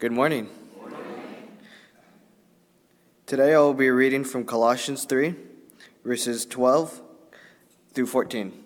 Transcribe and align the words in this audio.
Good 0.00 0.12
morning. 0.12 0.48
Today 3.26 3.52
I 3.52 3.58
will 3.58 3.74
be 3.74 3.90
reading 3.90 4.24
from 4.24 4.46
Colossians 4.46 5.04
3, 5.04 5.34
verses 6.06 6.46
12 6.46 7.02
through 7.92 8.06
14. 8.06 8.64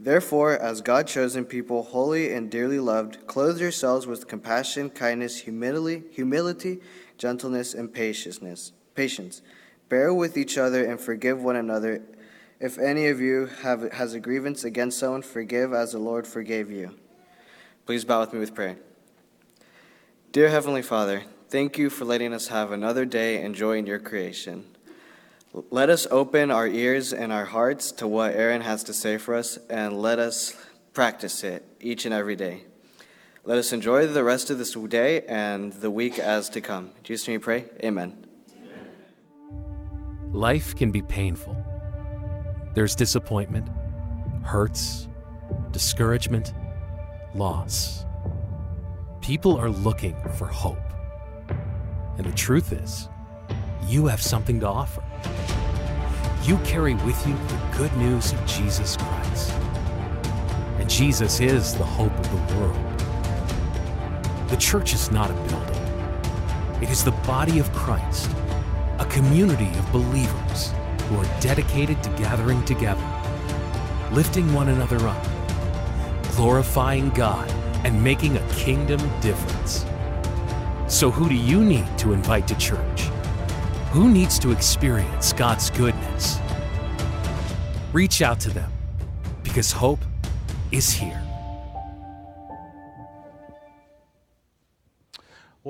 Therefore, 0.00 0.58
as 0.58 0.80
God 0.80 1.06
chosen 1.06 1.44
people, 1.44 1.82
holy 1.82 2.32
and 2.32 2.50
dearly 2.50 2.78
loved, 2.78 3.26
clothe 3.26 3.60
yourselves 3.60 4.06
with 4.06 4.26
compassion, 4.26 4.88
kindness, 4.88 5.40
humility, 5.40 6.04
humility, 6.12 6.80
gentleness, 7.18 7.74
and 7.74 7.92
patience. 7.92 8.72
Patience. 8.94 9.42
Bear 9.90 10.14
with 10.14 10.38
each 10.38 10.56
other 10.56 10.82
and 10.82 10.98
forgive 10.98 11.42
one 11.42 11.56
another. 11.56 12.00
If 12.58 12.78
any 12.78 13.08
of 13.08 13.20
you 13.20 13.50
have, 13.60 13.92
has 13.92 14.14
a 14.14 14.18
grievance 14.18 14.64
against 14.64 14.98
someone, 14.98 15.20
forgive 15.20 15.74
as 15.74 15.92
the 15.92 15.98
Lord 15.98 16.26
forgave 16.26 16.70
you. 16.70 16.94
Please 17.84 18.06
bow 18.06 18.20
with 18.20 18.32
me 18.32 18.38
with 18.38 18.54
prayer. 18.54 18.78
Dear 20.30 20.50
Heavenly 20.50 20.82
Father, 20.82 21.22
thank 21.48 21.78
you 21.78 21.88
for 21.88 22.04
letting 22.04 22.34
us 22.34 22.48
have 22.48 22.70
another 22.70 23.06
day 23.06 23.42
enjoying 23.42 23.86
your 23.86 23.98
creation. 23.98 24.66
Let 25.70 25.88
us 25.88 26.06
open 26.10 26.50
our 26.50 26.68
ears 26.68 27.14
and 27.14 27.32
our 27.32 27.46
hearts 27.46 27.90
to 27.92 28.06
what 28.06 28.34
Aaron 28.34 28.60
has 28.60 28.84
to 28.84 28.92
say 28.92 29.16
for 29.16 29.34
us, 29.34 29.58
and 29.70 30.02
let 30.02 30.18
us 30.18 30.54
practice 30.92 31.42
it 31.44 31.64
each 31.80 32.04
and 32.04 32.12
every 32.12 32.36
day. 32.36 32.64
Let 33.44 33.56
us 33.56 33.72
enjoy 33.72 34.06
the 34.06 34.22
rest 34.22 34.50
of 34.50 34.58
this 34.58 34.74
day 34.74 35.22
and 35.22 35.72
the 35.72 35.90
week 35.90 36.18
as 36.18 36.50
to 36.50 36.60
come. 36.60 36.90
In 36.98 37.04
Jesus' 37.04 37.26
name 37.26 37.40
we 37.40 37.44
pray. 37.44 37.64
Amen. 37.82 38.26
Life 40.30 40.76
can 40.76 40.90
be 40.90 41.00
painful. 41.00 41.56
There's 42.74 42.94
disappointment, 42.94 43.66
hurts, 44.44 45.08
discouragement, 45.72 46.52
loss 47.34 48.04
people 49.28 49.58
are 49.58 49.68
looking 49.68 50.16
for 50.38 50.46
hope. 50.46 50.78
And 52.16 52.24
the 52.24 52.32
truth 52.32 52.72
is, 52.72 53.10
you 53.86 54.06
have 54.06 54.22
something 54.22 54.58
to 54.60 54.66
offer. 54.66 55.02
You 56.44 56.56
carry 56.64 56.94
with 56.94 57.26
you 57.26 57.34
the 57.34 57.76
good 57.76 57.94
news 57.98 58.32
of 58.32 58.46
Jesus 58.46 58.96
Christ. 58.96 59.52
And 60.78 60.88
Jesus 60.88 61.40
is 61.40 61.74
the 61.74 61.84
hope 61.84 62.18
of 62.18 62.30
the 62.30 62.56
world. 62.56 62.98
The 64.48 64.56
church 64.56 64.94
is 64.94 65.10
not 65.10 65.30
a 65.30 65.34
building, 65.34 66.82
it 66.82 66.88
is 66.88 67.04
the 67.04 67.18
body 67.26 67.58
of 67.58 67.70
Christ, 67.74 68.30
a 68.98 69.04
community 69.10 69.68
of 69.78 69.92
believers 69.92 70.72
who 71.02 71.18
are 71.18 71.40
dedicated 71.40 72.02
to 72.02 72.08
gathering 72.16 72.64
together, 72.64 73.06
lifting 74.10 74.50
one 74.54 74.70
another 74.70 75.06
up, 75.06 75.26
glorifying 76.34 77.10
God 77.10 77.57
and 77.84 78.02
making 78.02 78.36
a 78.36 78.48
kingdom 78.52 79.00
difference. 79.20 79.84
So, 80.88 81.10
who 81.10 81.28
do 81.28 81.34
you 81.34 81.64
need 81.64 81.86
to 81.98 82.12
invite 82.12 82.48
to 82.48 82.56
church? 82.56 83.02
Who 83.92 84.10
needs 84.10 84.38
to 84.40 84.52
experience 84.52 85.32
God's 85.32 85.70
goodness? 85.70 86.38
Reach 87.92 88.22
out 88.22 88.40
to 88.40 88.50
them 88.50 88.70
because 89.42 89.72
hope 89.72 90.00
is 90.70 90.90
here. 90.90 91.27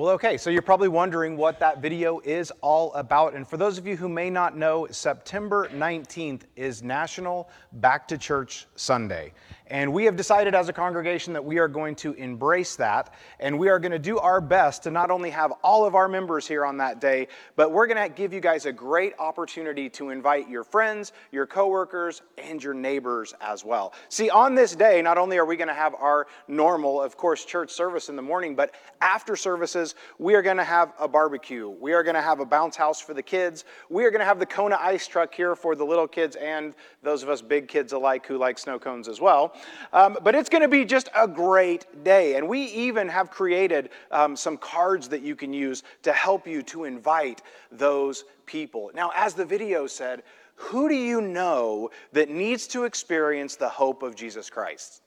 Well, 0.09 0.15
okay, 0.15 0.37
so 0.37 0.49
you're 0.49 0.63
probably 0.63 0.87
wondering 0.87 1.37
what 1.37 1.59
that 1.59 1.83
video 1.83 2.19
is 2.25 2.51
all 2.61 2.91
about. 2.95 3.35
And 3.35 3.47
for 3.47 3.57
those 3.57 3.77
of 3.77 3.85
you 3.85 3.95
who 3.95 4.09
may 4.09 4.31
not 4.31 4.57
know, 4.57 4.87
September 4.89 5.69
19th 5.69 6.45
is 6.55 6.81
National 6.81 7.47
Back 7.73 8.07
to 8.07 8.17
Church 8.17 8.65
Sunday. 8.75 9.33
And 9.67 9.93
we 9.93 10.05
have 10.05 10.15
decided 10.15 10.55
as 10.55 10.67
a 10.67 10.73
congregation 10.73 11.31
that 11.33 11.45
we 11.45 11.59
are 11.59 11.67
going 11.67 11.93
to 11.97 12.13
embrace 12.13 12.75
that. 12.77 13.13
And 13.39 13.59
we 13.59 13.69
are 13.69 13.77
going 13.77 13.91
to 13.91 13.99
do 13.99 14.17
our 14.17 14.41
best 14.41 14.81
to 14.83 14.91
not 14.91 15.11
only 15.11 15.29
have 15.29 15.51
all 15.63 15.85
of 15.85 15.93
our 15.93 16.07
members 16.07 16.47
here 16.47 16.65
on 16.65 16.77
that 16.77 16.99
day, 16.99 17.27
but 17.55 17.71
we're 17.71 17.85
going 17.85 18.01
to 18.01 18.09
give 18.09 18.33
you 18.33 18.39
guys 18.39 18.65
a 18.65 18.71
great 18.71 19.13
opportunity 19.19 19.87
to 19.91 20.09
invite 20.09 20.49
your 20.49 20.63
friends, 20.63 21.13
your 21.31 21.45
coworkers, 21.45 22.23
and 22.39 22.63
your 22.63 22.73
neighbors 22.73 23.35
as 23.41 23.63
well. 23.63 23.93
See, 24.09 24.31
on 24.31 24.55
this 24.55 24.75
day, 24.75 25.03
not 25.03 25.19
only 25.19 25.37
are 25.37 25.45
we 25.45 25.55
going 25.55 25.67
to 25.67 25.73
have 25.75 25.93
our 25.93 26.25
normal, 26.47 26.99
of 26.99 27.15
course, 27.15 27.45
church 27.45 27.69
service 27.69 28.09
in 28.09 28.15
the 28.15 28.23
morning, 28.23 28.55
but 28.55 28.73
after 29.01 29.35
services, 29.35 29.93
we 30.17 30.35
are 30.35 30.41
going 30.41 30.57
to 30.57 30.63
have 30.63 30.93
a 30.99 31.07
barbecue. 31.07 31.69
We 31.69 31.93
are 31.93 32.03
going 32.03 32.15
to 32.15 32.21
have 32.21 32.39
a 32.39 32.45
bounce 32.45 32.75
house 32.75 32.99
for 32.99 33.13
the 33.13 33.23
kids. 33.23 33.65
We 33.89 34.05
are 34.05 34.11
going 34.11 34.19
to 34.19 34.25
have 34.25 34.39
the 34.39 34.45
Kona 34.45 34.77
ice 34.79 35.07
truck 35.07 35.33
here 35.33 35.55
for 35.55 35.75
the 35.75 35.83
little 35.83 36.07
kids 36.07 36.35
and 36.35 36.73
those 37.03 37.23
of 37.23 37.29
us 37.29 37.41
big 37.41 37.67
kids 37.67 37.93
alike 37.93 38.25
who 38.25 38.37
like 38.37 38.59
snow 38.59 38.79
cones 38.79 39.07
as 39.07 39.21
well. 39.21 39.55
Um, 39.93 40.17
but 40.21 40.35
it's 40.35 40.49
going 40.49 40.61
to 40.61 40.67
be 40.67 40.85
just 40.85 41.09
a 41.15 41.27
great 41.27 42.03
day. 42.03 42.35
And 42.35 42.47
we 42.47 42.63
even 42.65 43.07
have 43.09 43.31
created 43.31 43.89
um, 44.11 44.35
some 44.35 44.57
cards 44.57 45.09
that 45.09 45.21
you 45.21 45.35
can 45.35 45.53
use 45.53 45.83
to 46.03 46.13
help 46.13 46.47
you 46.47 46.61
to 46.63 46.85
invite 46.85 47.41
those 47.71 48.25
people. 48.45 48.91
Now, 48.93 49.11
as 49.15 49.33
the 49.33 49.45
video 49.45 49.87
said, 49.87 50.23
who 50.55 50.89
do 50.89 50.95
you 50.95 51.21
know 51.21 51.89
that 52.11 52.29
needs 52.29 52.67
to 52.67 52.83
experience 52.83 53.55
the 53.55 53.69
hope 53.69 54.03
of 54.03 54.15
Jesus 54.15 54.49
Christ? 54.49 55.01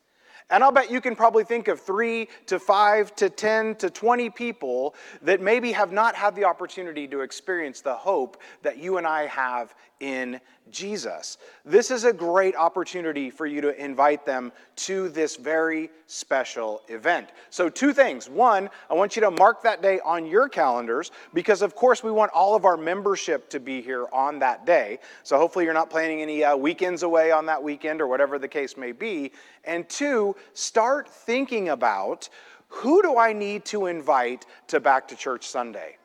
And 0.49 0.63
I'll 0.63 0.71
bet 0.71 0.91
you 0.91 1.01
can 1.01 1.15
probably 1.15 1.43
think 1.43 1.67
of 1.67 1.79
three 1.79 2.27
to 2.47 2.59
five 2.59 3.15
to 3.15 3.29
10 3.29 3.75
to 3.75 3.89
20 3.89 4.29
people 4.29 4.95
that 5.21 5.41
maybe 5.41 5.71
have 5.71 5.91
not 5.91 6.15
had 6.15 6.35
the 6.35 6.43
opportunity 6.43 7.07
to 7.07 7.21
experience 7.21 7.81
the 7.81 7.95
hope 7.95 8.37
that 8.61 8.77
you 8.77 8.97
and 8.97 9.07
I 9.07 9.27
have 9.27 9.73
in 9.99 10.41
Jesus. 10.69 11.37
This 11.65 11.91
is 11.91 12.03
a 12.03 12.13
great 12.13 12.55
opportunity 12.55 13.29
for 13.29 13.45
you 13.45 13.61
to 13.61 13.83
invite 13.83 14.25
them 14.25 14.51
to 14.75 15.09
this 15.09 15.35
very 15.35 15.89
special 16.07 16.81
event. 16.87 17.29
So, 17.49 17.69
two 17.69 17.93
things. 17.93 18.29
One, 18.29 18.69
I 18.89 18.93
want 18.93 19.15
you 19.15 19.21
to 19.21 19.31
mark 19.31 19.61
that 19.63 19.81
day 19.81 19.99
on 20.05 20.25
your 20.25 20.49
calendars 20.49 21.11
because, 21.33 21.61
of 21.61 21.75
course, 21.75 22.03
we 22.03 22.11
want 22.11 22.31
all 22.33 22.55
of 22.55 22.65
our 22.65 22.77
membership 22.77 23.49
to 23.49 23.59
be 23.59 23.81
here 23.81 24.07
on 24.11 24.39
that 24.39 24.65
day. 24.65 24.99
So, 25.23 25.37
hopefully, 25.37 25.65
you're 25.65 25.73
not 25.73 25.89
planning 25.89 26.21
any 26.21 26.43
uh, 26.43 26.55
weekends 26.55 27.03
away 27.03 27.31
on 27.31 27.45
that 27.47 27.61
weekend 27.61 28.01
or 28.01 28.07
whatever 28.07 28.39
the 28.39 28.47
case 28.47 28.77
may 28.77 28.91
be. 28.91 29.31
And 29.65 29.87
two, 29.87 30.32
start 30.53 31.09
thinking 31.09 31.69
about 31.69 32.29
who 32.67 33.01
do 33.01 33.17
I 33.17 33.33
need 33.33 33.65
to 33.65 33.85
invite 33.85 34.45
to 34.67 34.79
Back 34.79 35.07
to 35.09 35.15
Church 35.15 35.47
Sunday? 35.47 35.97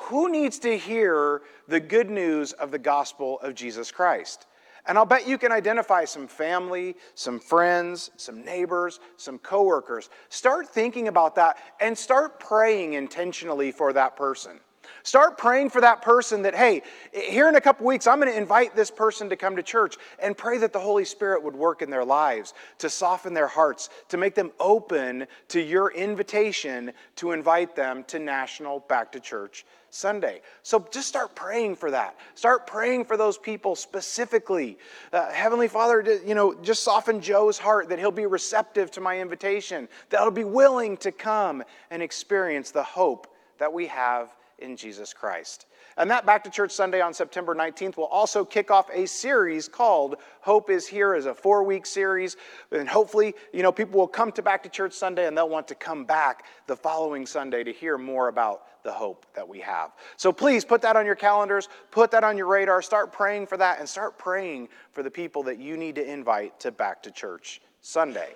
who 0.00 0.30
needs 0.30 0.58
to 0.58 0.78
hear 0.78 1.42
the 1.68 1.78
good 1.78 2.08
news 2.08 2.52
of 2.54 2.70
the 2.70 2.78
gospel 2.78 3.38
of 3.40 3.54
Jesus 3.54 3.90
Christ? 3.90 4.46
And 4.86 4.96
I'll 4.96 5.04
bet 5.04 5.28
you 5.28 5.36
can 5.36 5.52
identify 5.52 6.06
some 6.06 6.26
family, 6.26 6.96
some 7.14 7.38
friends, 7.38 8.10
some 8.16 8.42
neighbors, 8.42 8.98
some 9.18 9.38
coworkers. 9.38 10.08
Start 10.30 10.68
thinking 10.68 11.08
about 11.08 11.34
that 11.34 11.58
and 11.80 11.96
start 11.96 12.40
praying 12.40 12.94
intentionally 12.94 13.72
for 13.72 13.92
that 13.92 14.16
person. 14.16 14.58
Start 15.02 15.38
praying 15.38 15.70
for 15.70 15.80
that 15.80 16.02
person 16.02 16.42
that, 16.42 16.54
hey, 16.54 16.82
here 17.12 17.48
in 17.48 17.56
a 17.56 17.60
couple 17.60 17.86
weeks, 17.86 18.06
I'm 18.06 18.20
going 18.20 18.32
to 18.32 18.38
invite 18.38 18.76
this 18.76 18.90
person 18.90 19.28
to 19.30 19.36
come 19.36 19.56
to 19.56 19.62
church 19.62 19.96
and 20.22 20.36
pray 20.36 20.58
that 20.58 20.72
the 20.72 20.80
Holy 20.80 21.04
Spirit 21.04 21.42
would 21.42 21.56
work 21.56 21.82
in 21.82 21.90
their 21.90 22.04
lives, 22.04 22.54
to 22.78 22.90
soften 22.90 23.34
their 23.34 23.46
hearts, 23.46 23.88
to 24.08 24.16
make 24.16 24.34
them 24.34 24.50
open 24.60 25.26
to 25.48 25.60
your 25.60 25.92
invitation 25.92 26.92
to 27.16 27.32
invite 27.32 27.74
them 27.76 28.04
to 28.04 28.18
National 28.18 28.80
Back 28.80 29.12
to 29.12 29.20
Church 29.20 29.64
Sunday. 29.90 30.40
So 30.62 30.86
just 30.92 31.08
start 31.08 31.34
praying 31.34 31.76
for 31.76 31.90
that. 31.90 32.16
Start 32.34 32.66
praying 32.66 33.04
for 33.04 33.16
those 33.16 33.36
people 33.36 33.74
specifically. 33.74 34.78
Uh, 35.12 35.30
Heavenly 35.30 35.68
Father, 35.68 36.20
you 36.24 36.34
know, 36.34 36.54
just 36.62 36.82
soften 36.82 37.20
Joe's 37.20 37.58
heart 37.58 37.88
that 37.88 37.98
he'll 37.98 38.10
be 38.10 38.26
receptive 38.26 38.90
to 38.92 39.00
my 39.00 39.20
invitation, 39.20 39.88
that 40.10 40.20
he'll 40.20 40.30
be 40.30 40.44
willing 40.44 40.96
to 40.98 41.10
come 41.10 41.64
and 41.90 42.02
experience 42.02 42.70
the 42.70 42.82
hope 42.82 43.34
that 43.58 43.72
we 43.72 43.86
have 43.88 44.34
in 44.60 44.76
Jesus 44.76 45.12
Christ. 45.12 45.66
And 45.96 46.10
that 46.10 46.24
Back 46.24 46.44
to 46.44 46.50
Church 46.50 46.72
Sunday 46.72 47.00
on 47.00 47.12
September 47.12 47.54
19th 47.54 47.96
will 47.96 48.06
also 48.06 48.44
kick 48.44 48.70
off 48.70 48.88
a 48.92 49.06
series 49.06 49.68
called 49.68 50.16
Hope 50.40 50.70
is 50.70 50.86
Here 50.86 51.14
as 51.14 51.26
a 51.26 51.34
four 51.34 51.64
week 51.64 51.84
series. 51.86 52.36
And 52.70 52.88
hopefully, 52.88 53.34
you 53.52 53.62
know, 53.62 53.72
people 53.72 53.98
will 53.98 54.08
come 54.08 54.32
to 54.32 54.42
Back 54.42 54.62
to 54.62 54.68
Church 54.68 54.92
Sunday 54.92 55.26
and 55.26 55.36
they'll 55.36 55.48
want 55.48 55.68
to 55.68 55.74
come 55.74 56.04
back 56.04 56.46
the 56.66 56.76
following 56.76 57.26
Sunday 57.26 57.64
to 57.64 57.72
hear 57.72 57.98
more 57.98 58.28
about 58.28 58.82
the 58.82 58.92
hope 58.92 59.26
that 59.34 59.46
we 59.46 59.60
have. 59.60 59.92
So 60.16 60.32
please 60.32 60.64
put 60.64 60.80
that 60.82 60.96
on 60.96 61.04
your 61.04 61.14
calendars, 61.14 61.68
put 61.90 62.10
that 62.12 62.24
on 62.24 62.36
your 62.36 62.46
radar, 62.46 62.80
start 62.82 63.12
praying 63.12 63.46
for 63.46 63.56
that, 63.58 63.78
and 63.78 63.88
start 63.88 64.18
praying 64.18 64.68
for 64.92 65.02
the 65.02 65.10
people 65.10 65.42
that 65.44 65.58
you 65.58 65.76
need 65.76 65.96
to 65.96 66.10
invite 66.10 66.58
to 66.60 66.70
Back 66.70 67.02
to 67.02 67.10
Church 67.10 67.60
Sunday. 67.80 68.34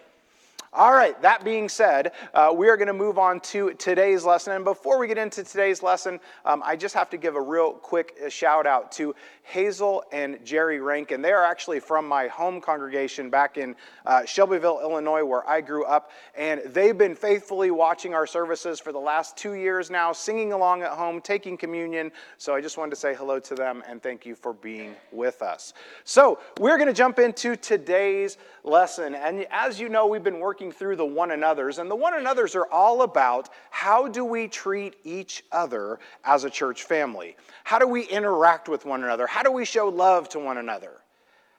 All 0.76 0.92
right, 0.92 1.20
that 1.22 1.44
being 1.44 1.68
said, 1.68 2.10
uh, 2.34 2.52
we 2.52 2.68
are 2.68 2.76
going 2.76 2.88
to 2.88 2.92
move 2.92 3.16
on 3.16 3.38
to 3.40 3.74
today's 3.74 4.24
lesson. 4.24 4.54
And 4.54 4.64
before 4.64 4.98
we 4.98 5.06
get 5.06 5.18
into 5.18 5.44
today's 5.44 5.84
lesson, 5.84 6.18
um, 6.44 6.64
I 6.66 6.74
just 6.74 6.96
have 6.96 7.08
to 7.10 7.16
give 7.16 7.36
a 7.36 7.40
real 7.40 7.74
quick 7.74 8.16
uh, 8.26 8.28
shout 8.28 8.66
out 8.66 8.90
to 8.92 9.14
Hazel 9.44 10.02
and 10.10 10.44
Jerry 10.44 10.80
Rankin. 10.80 11.22
They 11.22 11.30
are 11.30 11.44
actually 11.44 11.78
from 11.78 12.08
my 12.08 12.26
home 12.26 12.60
congregation 12.60 13.30
back 13.30 13.56
in 13.56 13.76
uh, 14.04 14.24
Shelbyville, 14.24 14.80
Illinois, 14.82 15.24
where 15.24 15.48
I 15.48 15.60
grew 15.60 15.84
up. 15.84 16.10
And 16.36 16.60
they've 16.66 16.98
been 16.98 17.14
faithfully 17.14 17.70
watching 17.70 18.12
our 18.12 18.26
services 18.26 18.80
for 18.80 18.90
the 18.90 18.98
last 18.98 19.36
two 19.36 19.52
years 19.52 19.90
now, 19.90 20.12
singing 20.12 20.52
along 20.52 20.82
at 20.82 20.90
home, 20.90 21.20
taking 21.20 21.56
communion. 21.56 22.10
So 22.36 22.52
I 22.52 22.60
just 22.60 22.78
wanted 22.78 22.90
to 22.90 22.96
say 22.96 23.14
hello 23.14 23.38
to 23.38 23.54
them 23.54 23.84
and 23.86 24.02
thank 24.02 24.26
you 24.26 24.34
for 24.34 24.52
being 24.54 24.96
with 25.12 25.40
us. 25.40 25.72
So 26.02 26.40
we're 26.58 26.78
going 26.78 26.88
to 26.88 26.94
jump 26.94 27.20
into 27.20 27.54
today's 27.54 28.38
lesson. 28.64 29.14
And 29.14 29.46
as 29.50 29.78
you 29.78 29.88
know, 29.88 30.08
we've 30.08 30.24
been 30.24 30.40
working 30.40 30.63
working 30.64 30.78
through 30.78 30.96
the 30.96 31.04
one 31.04 31.30
another's, 31.30 31.78
and 31.78 31.90
the 31.90 31.96
one 31.96 32.14
another's 32.14 32.54
are 32.54 32.66
all 32.70 33.02
about 33.02 33.50
how 33.70 34.08
do 34.08 34.24
we 34.24 34.48
treat 34.48 34.96
each 35.04 35.44
other 35.52 35.98
as 36.24 36.44
a 36.44 36.50
church 36.50 36.84
family? 36.84 37.36
How 37.64 37.78
do 37.78 37.86
we 37.86 38.04
interact 38.04 38.68
with 38.68 38.86
one 38.86 39.04
another? 39.04 39.26
How 39.26 39.42
do 39.42 39.52
we 39.52 39.64
show 39.66 39.88
love 39.88 40.28
to 40.30 40.38
one 40.38 40.58
another? 40.58 41.02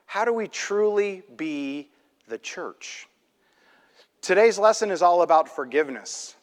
How 0.06 0.24
do 0.24 0.32
we 0.32 0.48
truly 0.48 1.22
be 1.36 1.88
the 2.26 2.38
church? 2.38 3.06
Today's 4.22 4.58
lesson 4.58 4.90
is 4.90 5.02
all 5.02 5.22
about 5.22 5.48
forgiveness, 5.48 6.34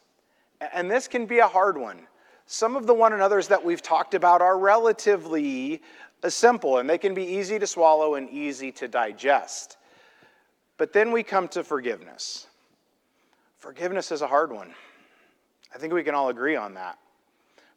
and 0.72 0.90
this 0.90 1.06
can 1.06 1.26
be 1.26 1.40
a 1.40 1.48
hard 1.48 1.76
one. 1.76 2.06
Some 2.46 2.76
of 2.76 2.86
the 2.86 2.94
one 2.94 3.12
another's 3.12 3.48
that 3.48 3.62
we've 3.62 3.82
talked 3.82 4.14
about 4.14 4.40
are 4.40 4.58
relatively 4.58 5.82
uh, 6.22 6.30
simple, 6.30 6.78
and 6.78 6.88
they 6.88 6.98
can 6.98 7.12
be 7.12 7.24
easy 7.24 7.58
to 7.58 7.66
swallow 7.66 8.14
and 8.14 8.30
easy 8.30 8.72
to 8.72 8.88
digest. 8.88 9.76
But 10.76 10.92
then 10.92 11.12
we 11.12 11.22
come 11.22 11.48
to 11.48 11.62
forgiveness. 11.62 12.48
Forgiveness 13.64 14.12
is 14.12 14.20
a 14.20 14.26
hard 14.26 14.52
one. 14.52 14.74
I 15.74 15.78
think 15.78 15.94
we 15.94 16.02
can 16.02 16.14
all 16.14 16.28
agree 16.28 16.54
on 16.54 16.74
that. 16.74 16.98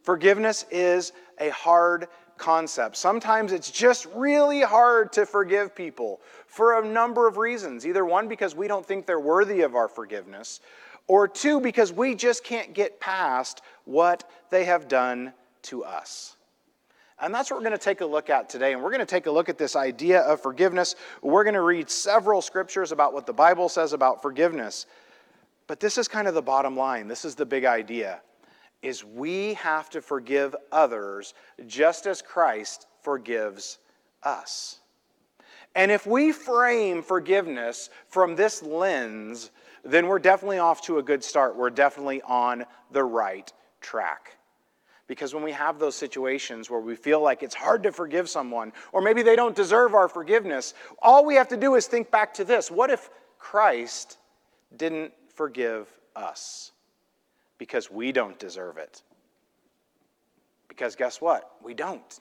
Forgiveness 0.01 0.65
is 0.69 1.13
a 1.39 1.47
hard 1.51 2.09
concept. 2.35 2.97
Sometimes 2.97 3.53
it's 3.53 3.71
just 3.71 4.05
really 4.13 4.59
hard 4.59 5.13
to 5.13 5.25
forgive 5.25 5.73
people 5.73 6.19
for 6.45 6.81
a 6.81 6.85
number 6.85 7.25
of 7.25 7.37
reasons. 7.37 7.87
Either 7.87 8.03
one, 8.03 8.27
because 8.27 8.53
we 8.53 8.67
don't 8.67 8.85
think 8.85 9.05
they're 9.05 9.17
worthy 9.17 9.61
of 9.61 9.75
our 9.75 9.87
forgiveness, 9.87 10.59
or 11.07 11.25
two, 11.25 11.61
because 11.61 11.93
we 11.93 12.15
just 12.15 12.43
can't 12.43 12.73
get 12.73 12.99
past 12.99 13.61
what 13.85 14.29
they 14.49 14.65
have 14.65 14.89
done 14.89 15.31
to 15.61 15.85
us. 15.85 16.35
And 17.21 17.33
that's 17.33 17.49
what 17.49 17.61
we're 17.61 17.69
going 17.69 17.79
to 17.79 17.85
take 17.85 18.01
a 18.01 18.05
look 18.05 18.29
at 18.29 18.49
today. 18.49 18.73
And 18.73 18.83
we're 18.83 18.91
going 18.91 18.99
to 18.99 19.05
take 19.05 19.27
a 19.27 19.31
look 19.31 19.47
at 19.47 19.57
this 19.57 19.77
idea 19.77 20.19
of 20.19 20.41
forgiveness. 20.41 20.97
We're 21.21 21.45
going 21.45 21.53
to 21.53 21.61
read 21.61 21.89
several 21.89 22.41
scriptures 22.41 22.91
about 22.91 23.13
what 23.13 23.25
the 23.25 23.31
Bible 23.31 23.69
says 23.69 23.93
about 23.93 24.21
forgiveness. 24.21 24.85
But 25.67 25.79
this 25.79 25.97
is 25.97 26.07
kind 26.07 26.27
of 26.27 26.33
the 26.33 26.41
bottom 26.41 26.75
line. 26.75 27.07
This 27.07 27.25
is 27.25 27.35
the 27.35 27.45
big 27.45 27.65
idea 27.65 28.21
is 28.81 29.03
we 29.03 29.55
have 29.55 29.89
to 29.89 30.01
forgive 30.01 30.55
others 30.71 31.33
just 31.65 32.05
as 32.05 32.21
Christ 32.21 32.87
forgives 33.01 33.79
us. 34.23 34.79
And 35.75 35.91
if 35.91 36.05
we 36.05 36.31
frame 36.31 37.01
forgiveness 37.01 37.89
from 38.07 38.35
this 38.35 38.63
lens, 38.63 39.51
then 39.83 40.07
we're 40.07 40.19
definitely 40.19 40.59
off 40.59 40.81
to 40.83 40.99
a 40.99 41.03
good 41.03 41.23
start. 41.23 41.55
We're 41.55 41.69
definitely 41.69 42.21
on 42.23 42.65
the 42.91 43.03
right 43.03 43.51
track. 43.81 44.37
Because 45.07 45.33
when 45.33 45.43
we 45.43 45.53
have 45.53 45.79
those 45.79 45.95
situations 45.95 46.69
where 46.69 46.81
we 46.81 46.95
feel 46.95 47.21
like 47.21 47.41
it's 47.41 47.55
hard 47.55 47.83
to 47.83 47.91
forgive 47.91 48.27
someone, 48.29 48.73
or 48.91 49.01
maybe 49.01 49.21
they 49.21 49.35
don't 49.35 49.55
deserve 49.55 49.93
our 49.93 50.09
forgiveness, 50.09 50.73
all 51.01 51.25
we 51.25 51.35
have 51.35 51.47
to 51.47 51.57
do 51.57 51.75
is 51.75 51.87
think 51.87 52.11
back 52.11 52.33
to 52.35 52.43
this 52.43 52.69
what 52.69 52.89
if 52.89 53.09
Christ 53.39 54.17
didn't 54.75 55.13
forgive 55.37 55.87
us? 56.15 56.71
Because 57.57 57.89
we 57.89 58.11
don't 58.11 58.37
deserve 58.37 58.77
it. 58.77 59.01
Because 60.67 60.95
guess 60.95 61.21
what? 61.21 61.49
We 61.63 61.73
don't. 61.73 62.19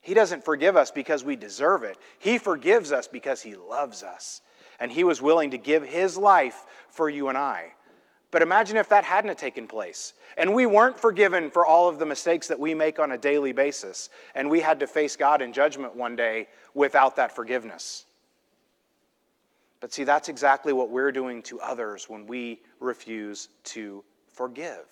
He 0.00 0.14
doesn't 0.14 0.44
forgive 0.44 0.76
us 0.76 0.90
because 0.90 1.24
we 1.24 1.36
deserve 1.36 1.82
it. 1.82 1.98
He 2.18 2.38
forgives 2.38 2.92
us 2.92 3.08
because 3.08 3.42
He 3.42 3.56
loves 3.56 4.02
us. 4.02 4.42
And 4.78 4.92
He 4.92 5.04
was 5.04 5.20
willing 5.20 5.50
to 5.50 5.58
give 5.58 5.82
His 5.82 6.16
life 6.16 6.64
for 6.88 7.10
you 7.10 7.28
and 7.28 7.36
I. 7.36 7.72
But 8.30 8.42
imagine 8.42 8.76
if 8.76 8.90
that 8.90 9.04
hadn't 9.04 9.38
taken 9.38 9.66
place 9.66 10.12
and 10.36 10.54
we 10.54 10.66
weren't 10.66 11.00
forgiven 11.00 11.50
for 11.50 11.64
all 11.64 11.88
of 11.88 11.98
the 11.98 12.06
mistakes 12.06 12.46
that 12.48 12.60
we 12.60 12.74
make 12.74 12.98
on 12.98 13.12
a 13.12 13.18
daily 13.18 13.52
basis 13.52 14.10
and 14.34 14.50
we 14.50 14.60
had 14.60 14.80
to 14.80 14.86
face 14.86 15.16
God 15.16 15.40
in 15.40 15.52
judgment 15.52 15.96
one 15.96 16.14
day 16.14 16.48
without 16.74 17.16
that 17.16 17.34
forgiveness. 17.34 18.04
But 19.80 19.92
see, 19.92 20.04
that's 20.04 20.28
exactly 20.28 20.72
what 20.72 20.90
we're 20.90 21.12
doing 21.12 21.42
to 21.42 21.60
others 21.60 22.08
when 22.08 22.26
we 22.26 22.60
refuse 22.80 23.48
to 23.64 24.04
forgive. 24.32 24.86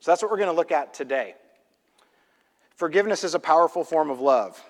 So 0.00 0.10
that's 0.10 0.22
what 0.22 0.30
we're 0.30 0.38
going 0.38 0.50
to 0.50 0.56
look 0.56 0.72
at 0.72 0.94
today. 0.94 1.34
Forgiveness 2.76 3.24
is 3.24 3.34
a 3.34 3.38
powerful 3.38 3.84
form 3.84 4.08
of 4.08 4.20
love. 4.20 4.62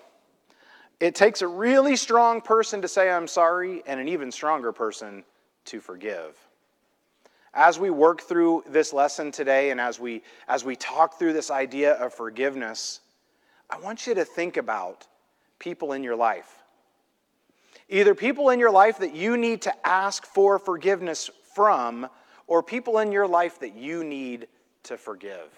It 0.99 1.15
takes 1.15 1.41
a 1.41 1.47
really 1.47 1.95
strong 1.95 2.41
person 2.41 2.81
to 2.81 2.87
say, 2.87 3.09
I'm 3.09 3.27
sorry, 3.27 3.83
and 3.85 3.99
an 3.99 4.09
even 4.09 4.31
stronger 4.31 4.71
person 4.71 5.23
to 5.65 5.79
forgive. 5.79 6.35
As 7.53 7.79
we 7.79 7.89
work 7.89 8.21
through 8.21 8.63
this 8.67 8.91
lesson 8.91 9.31
today 9.31 9.71
and 9.71 9.79
as 9.79 9.99
we, 9.99 10.23
as 10.47 10.65
we 10.65 10.75
talk 10.75 11.17
through 11.17 11.33
this 11.33 11.49
idea 11.49 11.93
of 11.93 12.13
forgiveness, 12.13 12.99
I 13.69 13.79
want 13.79 14.07
you 14.07 14.15
to 14.15 14.25
think 14.25 14.57
about 14.57 15.07
people 15.59 15.93
in 15.93 16.03
your 16.03 16.15
life. 16.15 16.58
Either 17.89 18.13
people 18.13 18.51
in 18.51 18.59
your 18.59 18.71
life 18.71 18.99
that 18.99 19.15
you 19.15 19.35
need 19.35 19.63
to 19.63 19.87
ask 19.87 20.25
for 20.25 20.59
forgiveness 20.59 21.29
from, 21.55 22.07
or 22.47 22.61
people 22.61 22.99
in 22.99 23.11
your 23.11 23.27
life 23.27 23.59
that 23.59 23.75
you 23.75 24.03
need 24.03 24.47
to 24.83 24.95
forgive. 24.97 25.49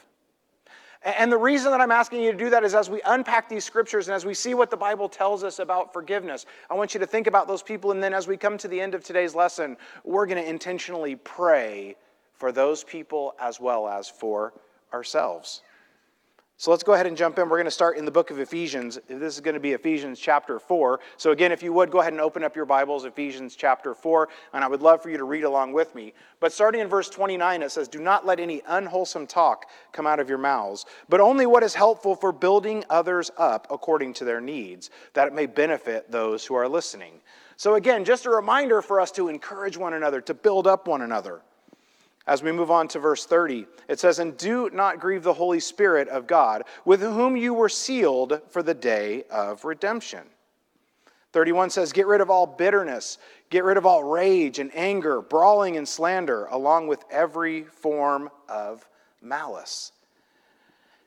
And 1.04 1.32
the 1.32 1.38
reason 1.38 1.72
that 1.72 1.82
I'm 1.82 1.92
asking 1.92 2.22
you 2.22 2.32
to 2.32 2.38
do 2.38 2.50
that 2.52 2.64
is 2.64 2.76
as 2.76 2.90
we 2.90 3.02
unpack 3.06 3.50
these 3.50 3.66
scriptures 3.66 4.08
and 4.08 4.16
as 4.16 4.24
we 4.24 4.36
see 4.36 4.54
what 4.54 4.70
the 4.70 4.78
Bible 4.78 5.10
tells 5.10 5.44
us 5.44 5.58
about 5.58 5.92
forgiveness, 5.92 6.46
I 6.70 6.76
want 6.76 6.94
you 6.94 7.00
to 7.00 7.08
think 7.08 7.26
about 7.26 7.48
those 7.48 7.64
people. 7.64 7.92
And 7.92 8.04
then 8.04 8.14
as 8.14 8.28
we 8.28 8.38
come 8.38 8.58
to 8.60 8.68
the 8.68 8.80
end 8.80 8.94
of 8.94 9.04
today's 9.04 9.34
lesson, 9.34 9.78
we're 10.04 10.28
going 10.28 10.42
to 10.42 10.48
intentionally 10.48 11.16
pray 11.16 11.96
for 12.34 12.52
those 12.52 12.84
people 12.84 13.34
as 13.40 13.60
well 13.60 13.88
as 13.88 14.10
for 14.10 14.54
ourselves. 14.94 15.64
So 16.62 16.70
let's 16.70 16.84
go 16.84 16.94
ahead 16.94 17.08
and 17.08 17.18
jump 17.18 17.40
in. 17.40 17.50
We're 17.50 17.58
going 17.58 17.66
to 17.66 17.72
start 17.72 17.98
in 17.98 18.06
the 18.06 18.12
book 18.12 18.30
of 18.30 18.38
Ephesians. 18.38 19.00
This 19.08 19.34
is 19.34 19.42
going 19.42 19.56
to 19.56 19.60
be 19.60 19.72
Ephesians 19.72 20.20
chapter 20.20 20.60
4. 20.60 21.00
So, 21.18 21.32
again, 21.32 21.52
if 21.52 21.64
you 21.64 21.74
would, 21.74 21.90
go 21.90 22.02
ahead 22.02 22.14
and 22.14 22.22
open 22.22 22.44
up 22.44 22.56
your 22.56 22.66
Bibles, 22.66 23.04
Ephesians 23.04 23.56
chapter 23.56 23.96
4, 23.96 24.30
and 24.54 24.64
I 24.64 24.68
would 24.68 24.84
love 24.84 25.02
for 25.02 25.10
you 25.10 25.18
to 25.18 25.24
read 25.24 25.44
along 25.44 25.74
with 25.74 25.96
me. 25.96 26.14
But 26.40 26.54
starting 26.54 26.80
in 26.80 26.88
verse 26.88 27.10
29, 27.10 27.64
it 27.64 27.72
says, 27.72 27.88
Do 27.88 28.00
not 28.00 28.28
let 28.28 28.40
any 28.40 28.62
unwholesome 28.68 29.26
talk 29.26 29.70
come 29.92 30.06
out 30.06 30.20
of 30.20 30.30
your 30.30 30.38
mouths, 30.38 30.86
but 31.10 31.20
only 31.20 31.48
what 31.48 31.64
is 31.64 31.74
helpful 31.74 32.14
for 32.16 32.32
building 32.32 32.86
others 32.92 33.32
up 33.38 33.66
according 33.72 34.14
to 34.14 34.24
their 34.24 34.40
needs, 34.40 34.92
that 35.16 35.28
it 35.28 35.34
may 35.34 35.48
benefit 35.48 36.12
those 36.12 36.46
who 36.46 36.54
are 36.54 36.70
listening. 36.70 37.22
So, 37.58 37.74
again, 37.74 38.06
just 38.06 38.28
a 38.28 38.30
reminder 38.30 38.84
for 38.84 39.02
us 39.02 39.10
to 39.14 39.30
encourage 39.30 39.78
one 39.78 39.96
another, 39.96 40.22
to 40.22 40.36
build 40.36 40.68
up 40.68 40.88
one 40.88 41.02
another. 41.02 41.42
As 42.28 42.44
we 42.44 42.52
move 42.52 42.70
on 42.70 42.88
to 42.90 43.00
verse 43.00 43.26
30, 43.26 43.66
it 43.88 44.00
says, 44.00 44.20
And 44.20 44.38
do 44.38 44.70
not 44.72 45.00
grieve 45.00 45.24
the 45.24 45.34
Holy 45.34 45.60
Spirit 45.60 46.08
of 46.08 46.28
God, 46.28 46.64
with 46.86 47.02
whom 47.02 47.36
you 47.36 47.54
were 47.54 47.70
sealed 47.70 48.42
for 48.50 48.62
the 48.62 48.76
day 48.76 49.24
of 49.32 49.66
redemption. 49.66 50.22
31 51.34 51.70
says, 51.72 51.92
Get 51.92 52.08
rid 52.08 52.22
of 52.22 52.30
all 52.30 52.46
bitterness, 52.46 53.18
get 53.50 53.64
rid 53.64 53.78
of 53.78 53.86
all 53.86 54.04
rage 54.04 54.60
and 54.60 54.72
anger, 54.76 55.22
brawling 55.22 55.78
and 55.78 55.88
slander, 55.88 56.46
along 56.46 56.88
with 56.88 57.04
every 57.10 57.64
form 57.64 58.30
of 58.48 58.88
malice. 59.22 59.92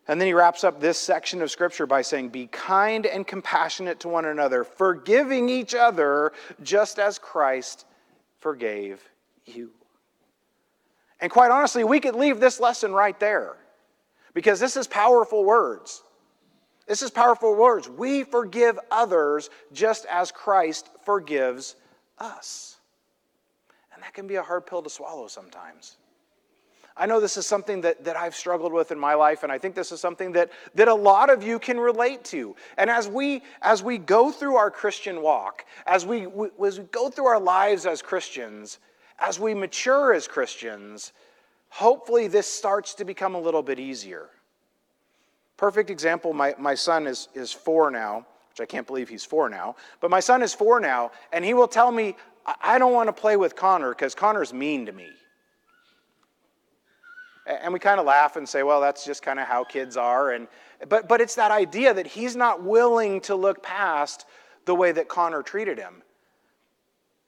And 0.06 0.20
then 0.20 0.26
he 0.26 0.34
wraps 0.34 0.64
up 0.64 0.80
this 0.80 0.98
section 0.98 1.40
of 1.40 1.50
scripture 1.50 1.86
by 1.86 2.02
saying, 2.02 2.30
Be 2.30 2.46
kind 2.48 3.06
and 3.06 3.26
compassionate 3.26 4.00
to 4.00 4.08
one 4.08 4.24
another, 4.24 4.64
forgiving 4.64 5.48
each 5.48 5.74
other, 5.74 6.32
just 6.62 6.98
as 6.98 7.18
Christ 7.18 7.86
forgave 8.38 9.02
you. 9.46 9.70
And 11.20 11.30
quite 11.30 11.50
honestly, 11.50 11.84
we 11.84 12.00
could 12.00 12.14
leave 12.14 12.40
this 12.40 12.60
lesson 12.60 12.92
right 12.92 13.18
there 13.18 13.56
because 14.34 14.60
this 14.60 14.76
is 14.76 14.86
powerful 14.86 15.44
words. 15.44 16.02
This 16.86 17.02
is 17.02 17.10
powerful 17.10 17.54
words. 17.54 17.88
We 17.88 18.24
forgive 18.24 18.78
others 18.90 19.48
just 19.72 20.04
as 20.06 20.30
Christ 20.30 20.90
forgives 21.04 21.76
us. 22.18 22.76
And 23.94 24.02
that 24.02 24.12
can 24.12 24.26
be 24.26 24.34
a 24.34 24.42
hard 24.42 24.66
pill 24.66 24.82
to 24.82 24.90
swallow 24.90 25.28
sometimes. 25.28 25.96
I 26.96 27.06
know 27.06 27.18
this 27.18 27.36
is 27.36 27.46
something 27.46 27.80
that, 27.80 28.04
that 28.04 28.16
I've 28.16 28.36
struggled 28.36 28.72
with 28.72 28.92
in 28.92 28.98
my 28.98 29.14
life, 29.14 29.42
and 29.42 29.50
I 29.50 29.58
think 29.58 29.74
this 29.74 29.90
is 29.90 30.00
something 30.00 30.30
that, 30.32 30.52
that 30.76 30.86
a 30.86 30.94
lot 30.94 31.28
of 31.28 31.42
you 31.42 31.58
can 31.58 31.80
relate 31.80 32.22
to. 32.26 32.54
And 32.76 32.88
as 32.88 33.08
we, 33.08 33.42
as 33.62 33.82
we 33.82 33.98
go 33.98 34.30
through 34.30 34.56
our 34.56 34.70
Christian 34.70 35.20
walk, 35.20 35.64
as 35.86 36.06
we, 36.06 36.28
we, 36.28 36.48
as 36.64 36.78
we 36.78 36.84
go 36.86 37.10
through 37.10 37.26
our 37.26 37.40
lives 37.40 37.84
as 37.84 38.00
Christians, 38.00 38.78
as 39.18 39.38
we 39.38 39.54
mature 39.54 40.12
as 40.12 40.26
Christians, 40.28 41.12
hopefully 41.68 42.28
this 42.28 42.46
starts 42.46 42.94
to 42.94 43.04
become 43.04 43.34
a 43.34 43.40
little 43.40 43.62
bit 43.62 43.78
easier. 43.78 44.28
Perfect 45.56 45.90
example 45.90 46.32
my, 46.32 46.54
my 46.58 46.74
son 46.74 47.06
is, 47.06 47.28
is 47.34 47.52
four 47.52 47.90
now, 47.90 48.26
which 48.50 48.60
I 48.60 48.66
can't 48.66 48.86
believe 48.86 49.08
he's 49.08 49.24
four 49.24 49.48
now, 49.48 49.76
but 50.00 50.10
my 50.10 50.20
son 50.20 50.42
is 50.42 50.54
four 50.54 50.80
now, 50.80 51.10
and 51.32 51.44
he 51.44 51.54
will 51.54 51.68
tell 51.68 51.90
me, 51.90 52.16
I 52.62 52.78
don't 52.78 52.92
want 52.92 53.08
to 53.08 53.12
play 53.12 53.36
with 53.36 53.56
Connor 53.56 53.90
because 53.90 54.14
Connor's 54.14 54.52
mean 54.52 54.86
to 54.86 54.92
me. 54.92 55.08
And 57.46 57.72
we 57.72 57.78
kind 57.78 58.00
of 58.00 58.06
laugh 58.06 58.36
and 58.36 58.48
say, 58.48 58.62
well, 58.62 58.80
that's 58.80 59.04
just 59.04 59.22
kind 59.22 59.38
of 59.38 59.46
how 59.46 59.64
kids 59.64 59.96
are. 59.96 60.32
And, 60.32 60.48
but, 60.88 61.08
but 61.08 61.20
it's 61.20 61.34
that 61.34 61.50
idea 61.50 61.92
that 61.92 62.06
he's 62.06 62.36
not 62.36 62.62
willing 62.62 63.20
to 63.22 63.34
look 63.34 63.62
past 63.62 64.26
the 64.64 64.74
way 64.74 64.92
that 64.92 65.08
Connor 65.08 65.42
treated 65.42 65.78
him. 65.78 66.02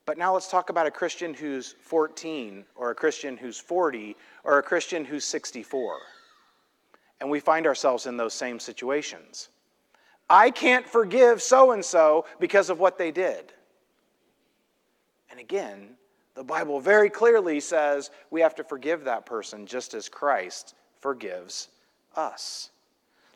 But 0.06 0.18
now 0.18 0.32
let's 0.32 0.48
talk 0.48 0.70
about 0.70 0.86
a 0.86 0.90
Christian 0.90 1.34
who's 1.34 1.74
14, 1.80 2.64
or 2.76 2.90
a 2.90 2.94
Christian 2.94 3.36
who's 3.36 3.58
40, 3.58 4.16
or 4.44 4.58
a 4.58 4.62
Christian 4.62 5.04
who's 5.04 5.24
64. 5.24 5.98
And 7.20 7.28
we 7.28 7.40
find 7.40 7.66
ourselves 7.66 8.06
in 8.06 8.16
those 8.16 8.32
same 8.32 8.60
situations. 8.60 9.48
I 10.30 10.50
can't 10.50 10.86
forgive 10.86 11.42
so 11.42 11.72
and 11.72 11.84
so 11.84 12.26
because 12.38 12.70
of 12.70 12.78
what 12.78 12.98
they 12.98 13.10
did. 13.10 13.52
And 15.30 15.40
again, 15.40 15.96
The 16.36 16.44
Bible 16.44 16.80
very 16.80 17.08
clearly 17.08 17.60
says 17.60 18.10
we 18.30 18.42
have 18.42 18.54
to 18.56 18.64
forgive 18.64 19.04
that 19.04 19.24
person 19.24 19.66
just 19.66 19.94
as 19.94 20.06
Christ 20.06 20.74
forgives 21.00 21.68
us. 22.14 22.70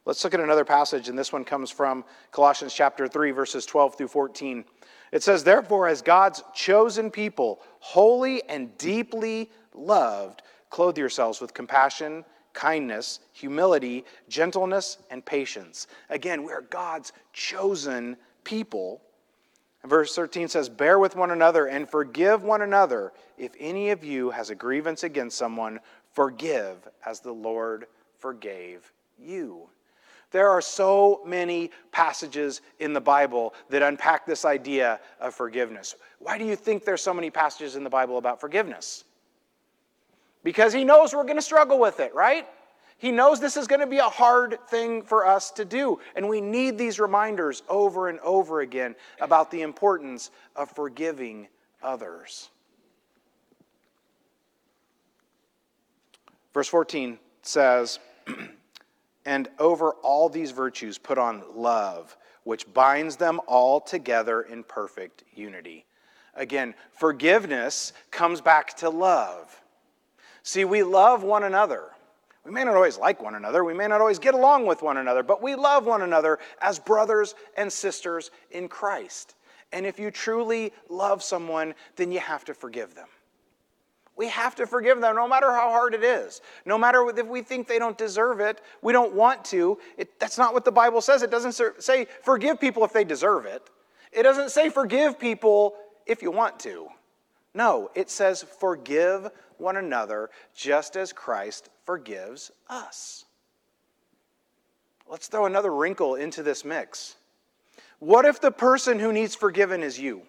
Let's 0.05 0.23
look 0.23 0.35
at 0.35 0.41
another 0.41 0.67
passage, 0.67 1.09
and 1.09 1.19
this 1.19 1.33
one 1.33 1.45
comes 1.45 1.71
from 1.71 2.05
Colossians 2.31 2.75
chapter 2.75 3.09
3, 3.09 3.31
verses 3.31 3.65
12 3.65 3.97
through 3.97 4.09
14. 4.09 4.65
It 5.13 5.23
says, 5.23 5.45
Therefore, 5.45 5.89
as 5.89 6.03
God's 6.03 6.43
chosen 6.55 7.11
people, 7.11 7.61
holy 7.81 8.43
and 8.49 8.77
deeply 8.79 9.51
loved, 9.75 10.43
clothe 10.71 10.99
yourselves 10.99 11.41
with 11.41 11.55
compassion, 11.55 12.25
kindness, 12.53 13.21
humility, 13.33 14.05
gentleness, 14.29 14.99
and 15.11 15.25
patience. 15.25 15.87
Again, 16.09 16.45
we 16.45 16.53
are 16.53 16.63
God's 16.63 17.13
chosen 17.33 18.17
people. 18.45 19.03
Verse 19.85 20.15
13 20.15 20.49
says, 20.49 20.69
Bear 20.69 20.99
with 20.99 21.17
one 21.17 21.31
another 21.31 21.67
and 21.67 21.89
forgive 21.89 22.43
one 22.43 22.63
another. 22.63 23.13
If 23.39 23.53
any 23.59 23.91
of 23.91 24.05
you 24.05 24.31
has 24.31 24.51
a 24.51 24.55
grievance 24.55 25.05
against 25.05 25.39
someone, 25.39 25.81
forgive 26.13 26.89
as 27.07 27.21
the 27.21 27.33
Lord 27.33 27.87
forgave 28.19 28.93
you. 29.19 29.69
There 30.31 30.49
are 30.49 30.61
so 30.61 31.23
many 31.27 31.71
passages 31.91 32.61
in 32.79 32.93
the 32.93 33.01
Bible 33.01 33.55
that 33.69 33.83
unpack 33.83 34.27
this 34.27 34.45
idea 34.45 35.01
of 35.21 35.35
forgiveness. 35.35 35.97
Why 36.19 36.39
do 36.39 36.45
you 36.45 36.55
think 36.55 36.85
there's 36.85 37.03
so 37.03 37.15
many 37.15 37.31
passages 37.31 37.75
in 37.75 37.83
the 37.83 37.91
Bible 37.91 38.19
about 38.19 38.41
forgiveness? 38.41 39.05
Because 40.45 40.73
he 40.73 40.85
knows 40.85 41.15
we're 41.15 41.25
going 41.25 41.37
to 41.37 41.43
struggle 41.43 41.79
with 41.79 42.01
it, 42.01 42.15
right? 42.15 42.47
He 43.01 43.11
knows 43.11 43.41
this 43.41 43.57
is 43.57 43.67
going 43.67 43.81
to 43.81 43.87
be 43.87 43.99
a 43.99 44.05
hard 44.05 44.59
thing 44.69 45.03
for 45.03 45.27
us 45.27 45.51
to 45.53 45.65
do. 45.65 45.99
And 46.15 46.29
we 46.29 46.41
need 46.41 46.77
these 46.77 47.01
reminders 47.01 47.63
over 47.69 48.09
and 48.09 48.21
over 48.21 48.61
again 48.61 48.95
about 49.21 49.51
the 49.51 49.63
importance 49.63 50.31
of 50.55 50.71
forgiving 50.71 51.49
others. 51.83 52.51
Verse 56.53 56.69
14 56.69 57.19
says, 57.43 57.99
And 59.27 59.49
over 59.59 59.93
all 60.03 60.29
these 60.29 60.51
virtues 60.51 60.99
put 60.99 61.19
on 61.19 61.43
love, 61.55 62.17
which 62.45 62.73
binds 62.73 63.17
them 63.17 63.41
all 63.47 63.81
together 63.81 64.43
in 64.43 64.65
perfect 64.65 65.25
unity. 65.35 65.85
Again, 66.35 66.75
forgiveness 66.93 67.93
comes 68.11 68.41
back 68.41 68.77
to 68.79 68.89
love. 68.89 69.61
See, 70.43 70.65
we 70.65 70.83
love 70.83 71.23
one 71.23 71.45
another. 71.45 71.91
We 72.45 72.53
may 72.53 72.65
not 72.65 72.75
always 72.75 72.97
like 72.97 73.23
one 73.23 73.35
another, 73.35 73.65
we 73.65 73.75
may 73.75 73.87
not 73.87 74.01
always 74.01 74.19
get 74.19 74.33
along 74.33 74.65
with 74.65 74.81
one 74.81 74.97
another, 74.97 75.23
but 75.23 75.43
we 75.43 75.55
love 75.55 75.85
one 75.85 76.01
another 76.01 76.39
as 76.63 76.79
brothers 76.79 77.35
and 77.57 77.71
sisters 77.71 78.31
in 78.51 78.69
Christ. 78.69 79.35
And 79.73 79.85
if 79.85 79.99
you 79.99 80.11
truly 80.11 80.73
love 80.89 81.23
someone, 81.23 81.75
then 81.97 82.11
you 82.11 82.21
have 82.21 82.45
to 82.47 82.55
forgive 82.55 82.95
them. 82.95 83.09
We 84.21 84.29
have 84.29 84.55
to 84.57 84.67
forgive 84.67 85.01
them 85.01 85.17
no 85.17 85.27
matter 85.27 85.51
how 85.51 85.71
hard 85.71 85.95
it 85.95 86.05
is. 86.05 86.43
No 86.67 86.77
matter 86.77 87.09
if 87.09 87.27
we 87.27 87.41
think 87.41 87.67
they 87.67 87.79
don't 87.79 87.97
deserve 87.97 88.39
it, 88.39 88.61
we 88.83 88.93
don't 88.93 89.15
want 89.15 89.47
to. 89.47 89.79
It, 89.97 90.21
that's 90.21 90.37
not 90.37 90.53
what 90.53 90.67
the 90.67 90.71
Bible 90.71 91.01
says. 91.01 91.23
It 91.23 91.31
doesn't 91.31 91.59
say 91.79 92.07
forgive 92.23 92.61
people 92.61 92.85
if 92.85 92.93
they 92.93 93.03
deserve 93.03 93.47
it, 93.47 93.71
it 94.13 94.23
doesn't 94.25 94.51
say 94.51 94.69
forgive 94.69 95.19
people 95.19 95.75
if 96.05 96.21
you 96.21 96.31
want 96.31 96.61
to. 96.61 96.89
No, 97.55 97.91
it 97.95 98.11
says 98.11 98.43
forgive 98.43 99.31
one 99.57 99.79
another 99.79 100.29
just 100.55 100.97
as 100.97 101.15
Christ 101.15 101.71
forgives 101.87 102.51
us. 102.69 103.25
Let's 105.09 105.29
throw 105.29 105.47
another 105.47 105.73
wrinkle 105.73 106.17
into 106.17 106.43
this 106.43 106.63
mix. 106.63 107.17
What 108.01 108.27
if 108.27 108.39
the 108.39 108.53
person 108.53 108.99
who 108.99 109.15
needs 109.15 109.35
forgiven 109.35 109.83
is 109.83 109.99
you? 109.99 110.25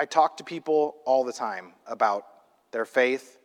I 0.00 0.06
talk 0.06 0.38
to 0.38 0.44
people 0.44 0.96
all 1.04 1.24
the 1.24 1.32
time 1.32 1.72
about 1.86 2.24
their 2.70 2.86
faith 2.86 3.36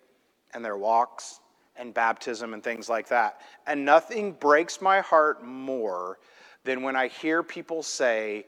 and 0.53 0.63
their 0.63 0.77
walks 0.77 1.41
and 1.75 1.93
baptism 1.93 2.53
and 2.53 2.63
things 2.63 2.87
like 2.87 3.09
that. 3.09 3.41
And 3.67 3.83
nothing 3.83 4.31
breaks 4.31 4.79
my 4.79 5.01
heart 5.01 5.43
more 5.43 6.17
than 6.63 6.81
when 6.81 6.95
I 6.95 7.09
hear 7.09 7.43
people 7.43 7.83
say, 7.83 8.45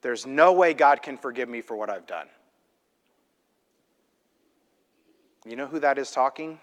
There's 0.00 0.26
no 0.26 0.52
way 0.52 0.74
God 0.74 1.02
can 1.02 1.16
forgive 1.16 1.48
me 1.48 1.60
for 1.60 1.76
what 1.76 1.90
I've 1.90 2.06
done. 2.06 2.28
You 5.44 5.56
know 5.56 5.66
who 5.66 5.80
that 5.80 5.98
is 5.98 6.12
talking? 6.12 6.60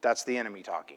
That's 0.00 0.24
the 0.24 0.38
enemy 0.38 0.62
talking. 0.62 0.96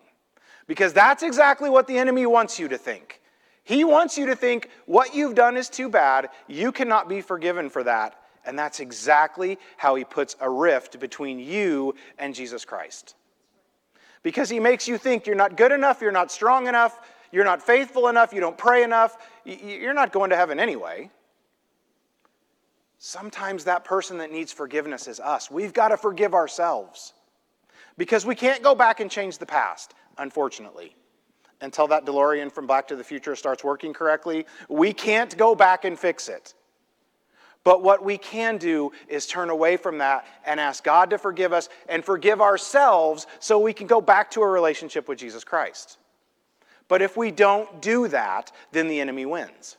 Because 0.65 0.93
that's 0.93 1.23
exactly 1.23 1.69
what 1.69 1.87
the 1.87 1.97
enemy 1.97 2.25
wants 2.25 2.57
you 2.57 2.69
to 2.69 2.77
think. 2.77 3.19
He 3.65 3.83
wants 3.83 4.17
you 4.17 4.27
to 4.27 4.35
think 4.37 4.69
what 4.85 5.13
you've 5.13 5.35
done 5.35 5.57
is 5.57 5.67
too 5.67 5.89
bad, 5.89 6.29
you 6.47 6.71
cannot 6.71 7.09
be 7.09 7.19
forgiven 7.19 7.69
for 7.69 7.83
that, 7.83 8.15
and 8.45 8.57
that's 8.57 8.79
exactly 8.79 9.57
how 9.77 9.95
he 9.95 10.03
puts 10.03 10.35
a 10.39 10.49
rift 10.49 10.99
between 10.99 11.39
you 11.39 11.95
and 12.17 12.33
Jesus 12.33 12.65
Christ. 12.65 13.15
Because 14.23 14.49
he 14.49 14.59
makes 14.59 14.87
you 14.87 14.97
think 14.97 15.25
you're 15.25 15.35
not 15.35 15.57
good 15.57 15.71
enough, 15.71 16.01
you're 16.01 16.11
not 16.11 16.31
strong 16.31 16.67
enough, 16.67 16.99
you're 17.31 17.45
not 17.45 17.61
faithful 17.61 18.07
enough, 18.07 18.33
you 18.33 18.39
don't 18.39 18.57
pray 18.57 18.83
enough, 18.83 19.17
you're 19.45 19.93
not 19.93 20.11
going 20.11 20.29
to 20.29 20.35
heaven 20.35 20.59
anyway. 20.59 21.09
Sometimes 22.97 23.63
that 23.63 23.83
person 23.83 24.19
that 24.19 24.31
needs 24.31 24.51
forgiveness 24.51 25.07
is 25.07 25.19
us. 25.19 25.49
We've 25.49 25.73
got 25.73 25.87
to 25.87 25.97
forgive 25.97 26.35
ourselves. 26.35 27.13
Because 27.97 28.25
we 28.25 28.35
can't 28.35 28.61
go 28.61 28.75
back 28.75 28.99
and 28.99 29.09
change 29.09 29.39
the 29.39 29.45
past, 29.45 29.95
unfortunately. 30.17 30.95
Until 31.61 31.87
that 31.87 32.05
DeLorean 32.05 32.51
from 32.51 32.67
Back 32.67 32.87
to 32.89 32.95
the 32.95 33.03
Future 33.03 33.35
starts 33.35 33.63
working 33.63 33.93
correctly, 33.93 34.45
we 34.69 34.93
can't 34.93 35.35
go 35.37 35.55
back 35.55 35.83
and 35.83 35.97
fix 35.97 36.29
it. 36.29 36.53
But 37.63 37.83
what 37.83 38.03
we 38.03 38.17
can 38.17 38.57
do 38.57 38.91
is 39.07 39.27
turn 39.27 39.49
away 39.49 39.77
from 39.77 39.99
that 39.99 40.25
and 40.45 40.59
ask 40.59 40.83
God 40.83 41.11
to 41.11 41.17
forgive 41.17 41.53
us 41.53 41.69
and 41.87 42.03
forgive 42.03 42.41
ourselves 42.41 43.27
so 43.39 43.59
we 43.59 43.73
can 43.73 43.87
go 43.87 44.01
back 44.01 44.31
to 44.31 44.41
a 44.41 44.47
relationship 44.47 45.07
with 45.07 45.19
Jesus 45.19 45.43
Christ. 45.43 45.97
But 46.87 47.01
if 47.01 47.15
we 47.15 47.31
don't 47.31 47.81
do 47.81 48.07
that, 48.07 48.51
then 48.71 48.87
the 48.87 48.99
enemy 48.99 49.25
wins. 49.25 49.77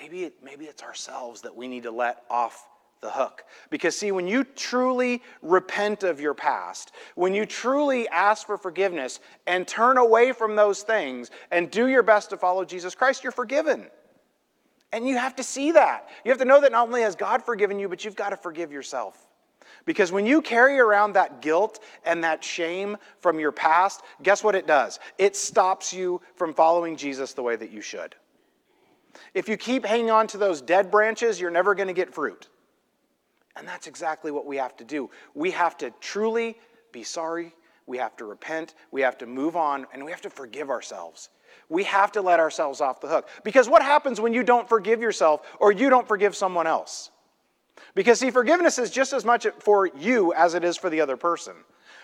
Maybe, 0.00 0.24
it, 0.24 0.42
maybe 0.42 0.64
it's 0.64 0.82
ourselves 0.82 1.42
that 1.42 1.54
we 1.54 1.68
need 1.68 1.82
to 1.82 1.90
let 1.90 2.22
off 2.30 2.66
the 3.02 3.10
hook. 3.10 3.44
Because, 3.68 3.96
see, 3.96 4.12
when 4.12 4.26
you 4.26 4.44
truly 4.44 5.22
repent 5.42 6.02
of 6.02 6.20
your 6.20 6.32
past, 6.32 6.92
when 7.14 7.34
you 7.34 7.44
truly 7.44 8.08
ask 8.08 8.46
for 8.46 8.56
forgiveness 8.56 9.20
and 9.46 9.68
turn 9.68 9.98
away 9.98 10.32
from 10.32 10.56
those 10.56 10.82
things 10.82 11.30
and 11.50 11.70
do 11.70 11.88
your 11.88 12.02
best 12.02 12.30
to 12.30 12.38
follow 12.38 12.64
Jesus 12.64 12.94
Christ, 12.94 13.22
you're 13.22 13.32
forgiven. 13.32 13.86
And 14.92 15.06
you 15.06 15.16
have 15.16 15.36
to 15.36 15.42
see 15.42 15.72
that. 15.72 16.08
You 16.24 16.30
have 16.30 16.38
to 16.38 16.44
know 16.44 16.60
that 16.60 16.72
not 16.72 16.88
only 16.88 17.02
has 17.02 17.14
God 17.14 17.44
forgiven 17.44 17.78
you, 17.78 17.88
but 17.88 18.04
you've 18.04 18.16
got 18.16 18.30
to 18.30 18.36
forgive 18.36 18.72
yourself. 18.72 19.26
Because 19.84 20.12
when 20.12 20.26
you 20.26 20.42
carry 20.42 20.78
around 20.78 21.12
that 21.12 21.40
guilt 21.40 21.82
and 22.04 22.22
that 22.24 22.42
shame 22.42 22.96
from 23.20 23.38
your 23.38 23.52
past, 23.52 24.02
guess 24.22 24.42
what 24.42 24.54
it 24.54 24.66
does? 24.66 24.98
It 25.16 25.36
stops 25.36 25.92
you 25.92 26.20
from 26.34 26.52
following 26.52 26.96
Jesus 26.96 27.32
the 27.32 27.42
way 27.42 27.56
that 27.56 27.70
you 27.70 27.80
should. 27.80 28.14
If 29.32 29.48
you 29.48 29.56
keep 29.56 29.84
hanging 29.84 30.10
on 30.10 30.26
to 30.28 30.38
those 30.38 30.60
dead 30.60 30.90
branches, 30.90 31.40
you're 31.40 31.50
never 31.50 31.74
going 31.74 31.88
to 31.88 31.94
get 31.94 32.12
fruit. 32.12 32.48
And 33.56 33.66
that's 33.66 33.86
exactly 33.86 34.30
what 34.30 34.46
we 34.46 34.56
have 34.56 34.76
to 34.76 34.84
do. 34.84 35.10
We 35.34 35.50
have 35.52 35.76
to 35.78 35.90
truly 36.00 36.58
be 36.92 37.02
sorry, 37.02 37.54
we 37.86 37.98
have 37.98 38.16
to 38.16 38.24
repent, 38.24 38.74
we 38.90 39.00
have 39.02 39.18
to 39.18 39.26
move 39.26 39.56
on, 39.56 39.86
and 39.92 40.04
we 40.04 40.10
have 40.10 40.22
to 40.22 40.30
forgive 40.30 40.70
ourselves 40.70 41.28
we 41.68 41.84
have 41.84 42.12
to 42.12 42.22
let 42.22 42.40
ourselves 42.40 42.80
off 42.80 43.00
the 43.00 43.08
hook. 43.08 43.28
Because 43.44 43.68
what 43.68 43.82
happens 43.82 44.20
when 44.20 44.32
you 44.32 44.42
don't 44.42 44.68
forgive 44.68 45.00
yourself 45.00 45.46
or 45.58 45.72
you 45.72 45.90
don't 45.90 46.08
forgive 46.08 46.34
someone 46.36 46.66
else? 46.66 47.10
Because, 47.94 48.20
see, 48.20 48.30
forgiveness 48.30 48.78
is 48.78 48.90
just 48.90 49.12
as 49.12 49.24
much 49.24 49.46
for 49.58 49.86
you 49.86 50.32
as 50.34 50.54
it 50.54 50.64
is 50.64 50.76
for 50.76 50.90
the 50.90 51.00
other 51.00 51.16
person. 51.16 51.54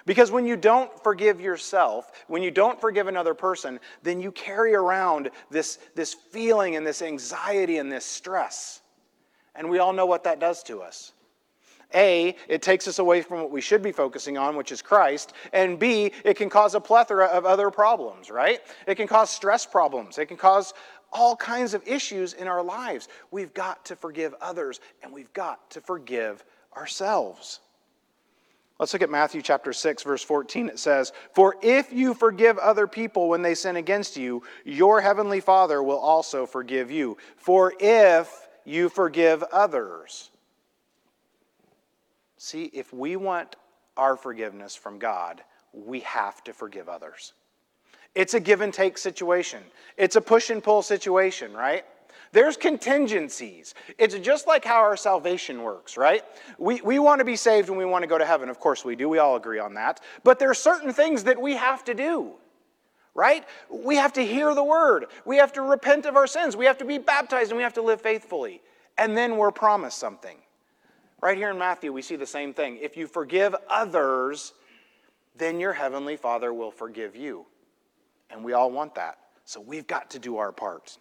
Because 0.07 0.31
when 0.31 0.47
you 0.47 0.57
don't 0.57 0.91
forgive 1.03 1.41
yourself, 1.41 2.13
when 2.29 2.43
you 2.43 2.51
don't 2.51 2.81
forgive 2.81 3.09
another 3.09 3.35
person, 3.35 3.81
then 4.03 4.21
you 4.21 4.31
carry 4.31 4.75
around 4.75 5.31
this, 5.51 5.79
this 5.95 6.15
feeling 6.15 6.77
and 6.77 6.87
this 6.87 7.03
anxiety 7.03 7.79
and 7.79 7.91
this 7.91 8.05
stress. 8.05 8.81
And 9.57 9.69
we 9.69 9.79
all 9.81 9.93
know 9.93 10.07
what 10.07 10.25
that 10.25 10.39
does 10.39 10.63
to 10.65 10.81
us. 10.81 11.13
A, 11.95 12.37
it 12.49 12.63
takes 12.63 12.89
us 12.89 12.99
away 12.99 13.23
from 13.23 13.39
what 13.39 13.51
we 13.51 13.61
should 13.61 13.83
be 13.83 13.93
focusing 13.93 14.37
on, 14.37 14.57
which 14.57 14.73
is 14.73 14.83
Christ. 14.83 15.33
And 15.53 15.79
B, 15.79 16.13
it 16.25 16.35
can 16.35 16.51
cause 16.51 16.75
a 16.75 16.81
plethora 16.81 17.27
of 17.27 17.47
other 17.47 17.71
problems, 17.71 18.31
right? 18.31 18.61
It 18.87 18.97
can 18.97 19.07
cause 19.07 19.31
stress 19.31 19.65
problems. 19.65 20.19
It 20.19 20.27
can 20.27 20.37
cause 20.37 20.75
all 21.13 21.37
kinds 21.37 21.75
of 21.75 21.87
issues 21.87 22.33
in 22.33 22.49
our 22.49 22.63
lives. 22.63 23.09
We've 23.31 23.55
got 23.55 23.85
to 23.87 23.97
forgive 23.97 24.35
others 24.41 24.81
and 25.03 25.13
we've 25.13 25.33
got 25.33 25.71
to 25.71 25.81
forgive 25.81 26.45
ourselves. 26.77 27.61
Let's 28.79 28.93
look 28.93 29.01
at 29.01 29.09
Matthew 29.09 29.41
chapter 29.41 29.73
6, 29.73 30.03
verse 30.03 30.23
14. 30.23 30.69
It 30.69 30.79
says, 30.79 31.13
For 31.35 31.57
if 31.63 31.93
you 31.93 32.13
forgive 32.13 32.59
other 32.59 32.87
people 32.87 33.31
when 33.31 33.41
they 33.41 33.55
sin 33.55 33.77
against 33.77 34.19
you, 34.19 34.43
your 34.67 35.01
heavenly 35.01 35.41
Father 35.41 35.83
will 35.83 35.99
also 35.99 36.45
forgive 36.45 36.91
you. 36.91 37.17
For 37.37 37.73
if 37.81 38.31
you 38.67 38.91
forgive 38.91 39.43
others, 39.45 40.31
See, 42.37 42.65
if 42.73 42.93
we 42.93 43.17
want 43.17 43.57
our 43.97 44.17
forgiveness 44.17 44.77
from 44.77 44.99
God, 44.99 45.43
we 45.73 46.01
have 46.01 46.45
to 46.45 46.53
forgive 46.53 46.89
others. 46.89 47.33
It's 48.15 48.35
a 48.35 48.41
give 48.41 48.61
and 48.63 48.73
take 48.73 48.99
situation, 48.99 49.63
it's 49.97 50.17
a 50.17 50.21
push 50.21 50.51
and 50.51 50.63
pull 50.63 50.83
situation, 50.83 51.53
right? 51.53 51.85
There's 52.33 52.57
contingencies. 52.57 53.75
It's 53.99 54.15
just 54.17 54.47
like 54.47 54.65
how 54.65 54.81
our 54.81 54.97
salvation 54.97 55.63
works, 55.63 55.97
right? 55.97 56.25
We, 56.59 56.81
we 56.83 56.99
want 56.99 57.21
to 57.21 57.25
be 57.25 57.37
saved 57.37 57.69
and 57.69 57.79
we 57.79 57.85
want 57.85 58.03
to 58.03 58.09
go 58.09 58.19
to 58.19 58.27
heaven. 58.27 58.49
Of 58.49 58.59
course 58.59 58.85
we 58.85 58.97
do. 58.97 59.09
We 59.09 59.19
all 59.19 59.37
agree 59.37 59.59
on 59.59 59.75
that. 59.75 60.01
But 60.25 60.39
there 60.39 60.51
are 60.51 60.55
certain 60.55 60.93
things 60.93 61.25
that 61.25 61.41
we 61.41 61.55
have 61.55 61.85
to 61.85 61.95
do, 61.95 62.33
right? 63.15 63.45
We 63.71 63.97
have 63.97 64.13
to 64.15 64.27
hear 64.27 64.55
the 64.55 64.65
word. 64.65 65.07
We 65.25 65.37
have 65.37 65.53
to 65.55 65.63
repent 65.63 66.05
of 66.05 66.17
our 66.17 66.27
sins. 66.27 66.57
We 66.57 66.67
have 66.67 66.79
to 66.79 66.85
be 66.85 66.99
baptized 66.99 67.51
and 67.51 67.57
we 67.57 67.63
have 67.63 67.75
to 67.75 67.83
live 67.83 68.01
faithfully. 68.01 68.61
And 68.99 69.17
then 69.17 69.37
we're 69.37 69.53
promised 69.53 69.99
something. 69.99 70.37
Right 71.23 71.37
here 71.37 71.51
in 71.51 71.59
Matthew, 71.59 71.93
we 71.93 72.03
see 72.03 72.17
the 72.17 72.27
same 72.27 72.53
thing. 72.53 72.79
If 72.81 72.97
you 72.97 73.07
forgive 73.07 73.55
others, 73.69 74.53
then 75.37 75.59
your 75.59 75.73
heavenly 75.73 76.17
Father 76.17 76.53
will 76.53 76.71
forgive 76.71 77.17
you. 77.17 77.47
And 78.31 78.45
we 78.45 78.53
all 78.53 78.71
want 78.71 78.95
that. 78.97 79.19
So 79.45 79.61
we've 79.61 79.87
got 79.87 80.11
to 80.11 80.19
do 80.19 80.37
our 80.37 80.53
part. 80.53 80.99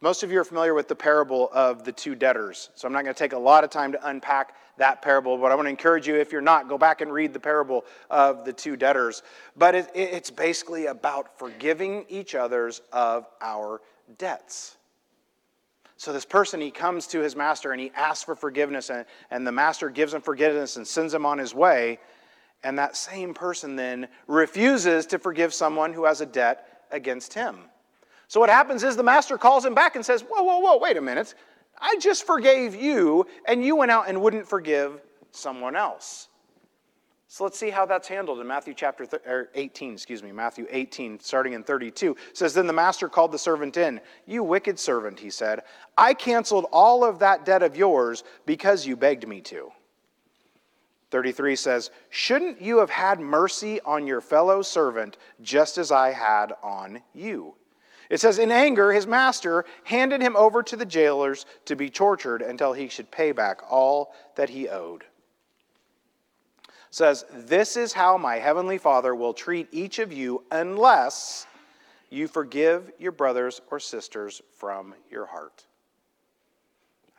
Most 0.00 0.22
of 0.22 0.30
you 0.30 0.40
are 0.40 0.44
familiar 0.44 0.74
with 0.74 0.88
the 0.88 0.94
parable 0.94 1.50
of 1.52 1.84
the 1.84 1.92
two 1.92 2.14
debtors. 2.14 2.70
So 2.76 2.86
I'm 2.86 2.92
not 2.92 3.02
going 3.02 3.14
to 3.14 3.18
take 3.18 3.32
a 3.32 3.38
lot 3.38 3.64
of 3.64 3.70
time 3.70 3.92
to 3.92 4.08
unpack 4.08 4.54
that 4.76 5.02
parable, 5.02 5.36
but 5.36 5.50
I 5.50 5.56
want 5.56 5.66
to 5.66 5.70
encourage 5.70 6.06
you, 6.06 6.14
if 6.14 6.30
you're 6.30 6.40
not, 6.40 6.68
go 6.68 6.78
back 6.78 7.00
and 7.00 7.12
read 7.12 7.32
the 7.32 7.40
parable 7.40 7.84
of 8.08 8.44
the 8.44 8.52
two 8.52 8.76
debtors. 8.76 9.24
But 9.56 9.74
it, 9.74 9.90
it's 9.94 10.30
basically 10.30 10.86
about 10.86 11.36
forgiving 11.36 12.04
each 12.08 12.36
other's 12.36 12.80
of 12.92 13.26
our 13.40 13.80
debts. 14.18 14.77
So 15.98 16.12
this 16.12 16.24
person, 16.24 16.60
he 16.60 16.70
comes 16.70 17.08
to 17.08 17.20
his 17.20 17.34
master 17.34 17.72
and 17.72 17.80
he 17.80 17.90
asks 17.96 18.24
for 18.24 18.36
forgiveness, 18.36 18.88
and, 18.88 19.04
and 19.32 19.44
the 19.44 19.52
master 19.52 19.90
gives 19.90 20.14
him 20.14 20.22
forgiveness 20.22 20.76
and 20.76 20.86
sends 20.86 21.12
him 21.12 21.26
on 21.26 21.38
his 21.38 21.52
way. 21.52 21.98
And 22.62 22.78
that 22.78 22.96
same 22.96 23.34
person 23.34 23.74
then 23.74 24.06
refuses 24.28 25.06
to 25.06 25.18
forgive 25.18 25.52
someone 25.52 25.92
who 25.92 26.04
has 26.04 26.20
a 26.20 26.26
debt 26.26 26.84
against 26.92 27.34
him. 27.34 27.56
So 28.28 28.38
what 28.38 28.48
happens 28.48 28.84
is 28.84 28.94
the 28.94 29.02
master 29.02 29.36
calls 29.36 29.64
him 29.64 29.74
back 29.74 29.96
and 29.96 30.06
says, 30.06 30.22
Whoa, 30.22 30.42
whoa, 30.42 30.58
whoa, 30.58 30.78
wait 30.78 30.96
a 30.96 31.00
minute. 31.00 31.34
I 31.80 31.96
just 32.00 32.24
forgave 32.24 32.76
you, 32.76 33.26
and 33.46 33.64
you 33.64 33.74
went 33.74 33.90
out 33.90 34.08
and 34.08 34.22
wouldn't 34.22 34.46
forgive 34.46 35.00
someone 35.32 35.74
else. 35.74 36.27
So 37.30 37.44
let's 37.44 37.58
see 37.58 37.68
how 37.68 37.84
that's 37.84 38.08
handled 38.08 38.40
in 38.40 38.46
Matthew 38.46 38.72
chapter 38.72 39.04
th- 39.04 39.22
18, 39.54 39.92
excuse 39.92 40.22
me, 40.22 40.32
Matthew 40.32 40.66
18, 40.70 41.20
starting 41.20 41.52
in 41.52 41.62
32. 41.62 42.16
Says, 42.32 42.54
Then 42.54 42.66
the 42.66 42.72
master 42.72 43.06
called 43.06 43.32
the 43.32 43.38
servant 43.38 43.76
in. 43.76 44.00
You 44.24 44.42
wicked 44.42 44.78
servant, 44.78 45.20
he 45.20 45.28
said, 45.28 45.62
I 45.96 46.14
canceled 46.14 46.66
all 46.72 47.04
of 47.04 47.18
that 47.18 47.44
debt 47.44 47.62
of 47.62 47.76
yours 47.76 48.24
because 48.46 48.86
you 48.86 48.96
begged 48.96 49.28
me 49.28 49.42
to. 49.42 49.70
33 51.10 51.54
says, 51.54 51.90
Shouldn't 52.08 52.62
you 52.62 52.78
have 52.78 52.90
had 52.90 53.20
mercy 53.20 53.78
on 53.82 54.06
your 54.06 54.22
fellow 54.22 54.62
servant 54.62 55.18
just 55.42 55.76
as 55.76 55.92
I 55.92 56.12
had 56.12 56.54
on 56.62 57.02
you? 57.12 57.54
It 58.08 58.22
says, 58.22 58.38
In 58.38 58.50
anger, 58.50 58.90
his 58.90 59.06
master 59.06 59.66
handed 59.84 60.22
him 60.22 60.34
over 60.34 60.62
to 60.62 60.76
the 60.76 60.86
jailers 60.86 61.44
to 61.66 61.76
be 61.76 61.90
tortured 61.90 62.40
until 62.40 62.72
he 62.72 62.88
should 62.88 63.10
pay 63.10 63.32
back 63.32 63.60
all 63.70 64.14
that 64.36 64.48
he 64.48 64.66
owed 64.66 65.04
says, 66.90 67.24
This 67.32 67.76
is 67.76 67.92
how 67.92 68.16
my 68.16 68.36
heavenly 68.36 68.78
Father 68.78 69.14
will 69.14 69.34
treat 69.34 69.68
each 69.72 69.98
of 69.98 70.12
you 70.12 70.44
unless 70.50 71.46
you 72.10 72.28
forgive 72.28 72.90
your 72.98 73.12
brothers 73.12 73.60
or 73.70 73.78
sisters 73.78 74.42
from 74.56 74.94
your 75.10 75.26
heart. 75.26 75.64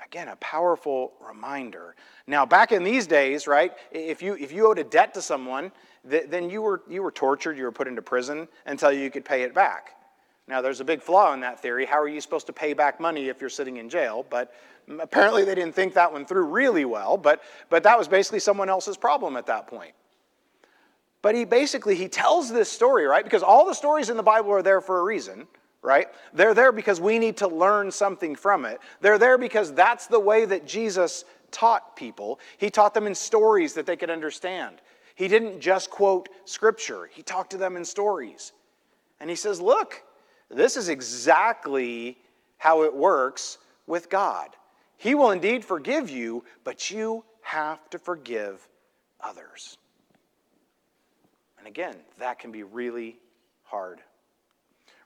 Again, 0.03 0.29
a 0.29 0.35
powerful 0.38 1.13
reminder. 1.25 1.95
Now, 2.25 2.45
back 2.45 2.71
in 2.71 2.83
these 2.83 3.05
days, 3.05 3.47
right, 3.47 3.73
if 3.91 4.21
you, 4.21 4.35
if 4.35 4.51
you 4.51 4.67
owed 4.67 4.79
a 4.79 4.83
debt 4.83 5.13
to 5.15 5.21
someone, 5.21 5.71
then 6.03 6.49
you 6.49 6.61
were, 6.61 6.81
you 6.89 7.03
were 7.03 7.11
tortured, 7.11 7.57
you 7.57 7.65
were 7.65 7.71
put 7.71 7.88
into 7.88 8.01
prison 8.01 8.47
until 8.65 8.91
you 8.91 9.11
could 9.11 9.25
pay 9.25 9.43
it 9.43 9.53
back. 9.53 9.99
Now, 10.50 10.62
there's 10.62 10.79
a 10.79 10.86
big 10.86 11.03
flaw 11.03 11.32
in 11.34 11.41
that 11.41 11.62
theory. 11.62 11.86
How 11.86 12.00
are 12.00 12.08
you 12.08 12.20
supposed 12.20 12.48
to 12.48 12.53
pay 12.53 12.74
back 12.74 13.00
money 13.00 13.29
if 13.29 13.39
you're 13.39 13.51
sitting 13.51 13.77
in 13.77 13.88
jail? 13.88 14.25
But 14.27 14.51
mm, 14.89 15.00
apparently, 15.00 15.46
they 15.46 15.53
didn't 15.53 15.75
think 15.75 15.94
that 15.94 16.12
one 16.12 16.25
through 16.25 16.46
really 16.46 16.86
well. 16.86 17.18
But, 17.18 17.44
but 17.70 17.84
that 17.84 18.00
was 18.00 18.08
basically 18.08 18.39
someone 18.39 18.68
else's 18.68 18.98
problem 18.98 19.38
at 19.38 19.46
that 19.46 19.68
point. 19.68 19.93
But 21.21 21.36
he 21.36 21.45
basically 21.45 21.93
he 21.95 22.08
tells 22.08 22.52
this 22.52 22.71
story, 22.71 23.06
right? 23.06 23.23
Because 23.23 23.43
all 23.43 23.63
the 23.65 23.76
stories 23.76 24.10
in 24.10 24.17
the 24.17 24.23
Bible 24.23 24.52
are 24.52 24.63
there 24.63 24.82
for 24.82 25.00
a 25.00 25.04
reason, 25.04 25.47
right? 25.84 26.08
They're 26.34 26.56
there 26.56 26.71
because 26.71 27.00
we 27.00 27.19
need 27.19 27.38
to 27.38 27.47
learn 27.47 27.91
something 27.91 28.36
from 28.36 28.65
it. 28.65 28.80
They're 29.02 29.19
there 29.19 29.38
because 29.38 29.71
that's 29.71 30.08
the 30.08 30.19
way 30.19 30.45
that 30.45 30.65
Jesus 30.65 31.26
taught 31.52 31.95
people. 31.95 32.39
He 32.58 32.71
taught 32.71 32.95
them 32.95 33.06
in 33.06 33.13
stories 33.13 33.73
that 33.73 33.86
they 33.86 33.97
could 33.97 34.10
understand. 34.10 34.82
He 35.13 35.28
didn't 35.28 35.60
just 35.60 35.91
quote 35.91 36.30
scripture. 36.45 37.08
He 37.13 37.21
talked 37.21 37.52
to 37.52 37.58
them 37.58 37.76
in 37.76 37.86
stories. 37.86 38.54
And 39.19 39.30
he 39.30 39.36
says, 39.36 39.60
"Look, 39.60 40.02
this 40.49 40.77
is 40.77 40.89
exactly 40.89 42.17
how 42.57 42.83
it 42.83 42.93
works 42.93 43.57
with 43.88 44.09
God. 44.09 44.49
He 44.97 45.15
will 45.15 45.31
indeed 45.31 45.63
forgive 45.63 46.09
you, 46.09 46.43
but 46.63 46.91
you 46.91 47.23
have 47.41 47.89
to 47.91 47.99
forgive 47.99 48.67
others. 49.21 49.77
And 51.57 51.67
again, 51.67 51.95
that 52.19 52.39
can 52.39 52.51
be 52.51 52.63
really 52.63 53.17
hard. 53.63 54.01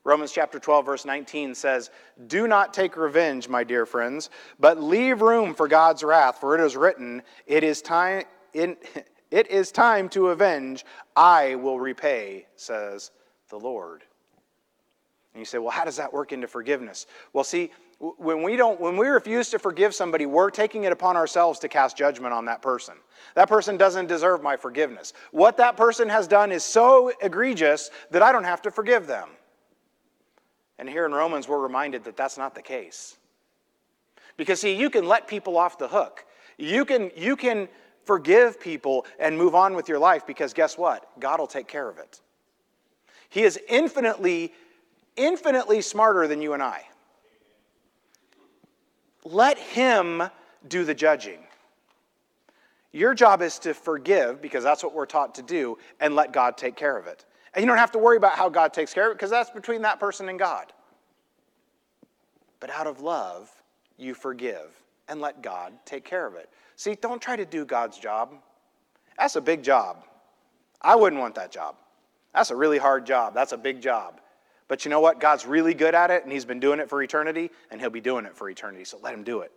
Romans 0.06 0.34
chapter 0.34 0.60
12, 0.60 0.86
verse 0.86 1.06
19 1.06 1.56
says, 1.56 1.90
Do 2.28 2.48
not 2.48 2.74
take 2.74 2.98
revenge, 2.98 3.48
my 3.48 3.64
dear 3.64 3.86
friends, 3.86 4.30
but 4.60 4.82
leave 4.82 5.22
room 5.22 5.54
for 5.54 5.68
God's 5.68 6.04
wrath, 6.04 6.40
for 6.40 6.56
it 6.56 6.66
is 6.66 6.76
written, 6.76 7.22
It 7.48 7.64
is 7.64 7.82
time, 7.82 8.24
it 8.54 8.78
is 9.32 9.72
time 9.72 10.10
to 10.10 10.30
avenge, 10.30 10.86
I 11.16 11.56
will 11.56 11.80
repay, 11.80 12.48
says 12.56 13.12
the 13.50 13.60
Lord. 13.60 14.04
And 15.34 15.42
you 15.42 15.46
say, 15.46 15.58
well, 15.58 15.72
how 15.72 15.84
does 15.84 15.98
that 15.98 16.14
work 16.14 16.32
into 16.32 16.48
forgiveness? 16.48 17.08
Well, 17.34 17.44
see, 17.44 17.72
when 18.18 18.44
we 18.44 18.56
don't 18.56 18.80
when 18.82 18.98
we 18.98 19.08
refuse 19.08 19.50
to 19.52 19.60
forgive 19.60 19.96
somebody 19.96 20.26
we're 20.26 20.50
taking 20.50 20.84
it 20.84 20.92
upon 20.92 21.16
ourselves 21.16 21.60
to 21.60 21.70
cast 21.70 21.96
judgment 21.96 22.34
on 22.34 22.46
that 22.46 22.62
person. 22.62 22.96
That 23.36 23.48
person 23.48 23.78
doesn't 23.78 24.08
deserve 24.08 24.44
my 24.44 24.58
forgiveness. 24.58 25.14
What 25.32 25.58
that 25.58 25.78
person 25.78 26.10
has 26.10 26.28
done 26.28 26.52
is 26.52 26.64
so 26.64 27.12
egregious 27.22 27.92
that 28.12 28.22
i 28.22 28.32
don't 28.32 28.44
have 28.44 28.62
to 28.64 28.72
forgive 28.72 29.08
them. 29.08 29.30
And 30.80 30.90
here 30.90 31.06
in 31.06 31.14
romans 31.14 31.48
we're 31.48 31.62
reminded 31.62 32.04
that 32.04 32.18
that's 32.18 32.38
not 32.38 32.56
the 32.56 32.62
case. 32.62 33.18
Because 34.36 34.60
see 34.60 34.76
you 34.76 34.90
can 34.90 35.08
let 35.08 35.28
people 35.28 35.58
off 35.58 35.78
the 35.78 35.88
hook. 35.88 36.26
You 36.58 36.84
can 36.84 37.10
you 37.16 37.38
can 37.38 37.70
forgive 38.04 38.60
people 38.60 39.06
and 39.18 39.38
move 39.38 39.56
on 39.56 39.76
with 39.76 39.88
your 39.88 40.00
life 40.00 40.28
because 40.28 40.54
guess 40.54 40.78
what? 40.78 41.08
God 41.22 41.40
will 41.40 41.48
take 41.48 41.70
care 41.70 41.88
of 41.88 42.00
it. 42.00 42.20
He 43.30 43.44
is 43.44 43.58
infinitely 43.70 44.54
infinitely 45.16 45.82
smarter 45.82 46.28
than 46.28 46.42
you 46.42 46.54
and 46.54 46.64
I. 46.64 46.84
Let 49.24 49.58
Him 49.58 50.24
do 50.68 50.84
the 50.84 50.94
judging. 50.94 51.40
Your 52.92 53.14
job 53.14 53.42
is 53.42 53.58
to 53.60 53.74
forgive, 53.74 54.42
because 54.42 54.64
that's 54.64 54.84
what 54.84 54.94
we're 54.94 55.06
taught 55.06 55.36
to 55.36 55.42
do, 55.42 55.78
and 56.00 56.16
let 56.16 56.32
God 56.32 56.58
take 56.58 56.76
care 56.76 56.98
of 56.98 57.08
it. 57.08 57.26
And 57.54 57.64
you 57.64 57.68
don't 57.68 57.78
have 57.78 57.92
to 57.94 58.00
worry 58.00 58.18
about 58.18 58.34
how 58.34 58.50
God 58.50 58.74
takes 58.74 58.94
care 58.94 59.08
of 59.08 59.12
it, 59.12 59.16
because 59.16 59.32
that's 59.32 59.50
between 59.50 59.82
that 59.82 60.00
person 60.00 60.30
and 60.30 60.38
God. 60.38 60.72
But 62.60 62.70
out 62.70 62.88
of 62.88 63.02
love, 63.02 63.52
you 63.98 64.14
forgive 64.14 64.72
and 65.08 65.22
let 65.22 65.42
God 65.42 65.74
take 65.86 66.06
care 66.06 66.26
of 66.26 66.36
it. 66.36 66.50
See, 66.76 66.96
don't 66.96 67.22
try 67.22 67.36
to 67.36 67.46
do 67.46 67.66
God's 67.66 67.98
job. 67.98 68.34
That's 69.18 69.36
a 69.36 69.42
big 69.42 69.64
job. 69.64 70.04
I 70.82 70.96
wouldn't 70.96 71.22
want 71.22 71.36
that 71.36 71.52
job. 71.52 71.76
That's 72.34 72.52
a 72.52 72.56
really 72.56 72.78
hard 72.78 73.06
job. 73.06 73.34
That's 73.34 73.52
a 73.52 73.58
big 73.58 73.82
job. 73.82 74.20
But 74.74 74.86
you 74.86 74.90
know 74.90 75.02
what? 75.02 75.20
God's 75.20 75.46
really 75.46 75.76
good 75.76 75.94
at 75.94 76.10
it, 76.10 76.24
and 76.24 76.32
He's 76.32 76.46
been 76.46 76.60
doing 76.60 76.80
it 76.80 76.90
for 76.90 77.04
eternity, 77.04 77.52
and 77.70 77.80
He'll 77.80 77.92
be 77.92 78.02
doing 78.02 78.26
it 78.26 78.36
for 78.36 78.50
eternity. 78.50 78.86
So 78.86 78.98
let 79.04 79.14
Him 79.14 79.24
do 79.24 79.42
it. 79.42 79.52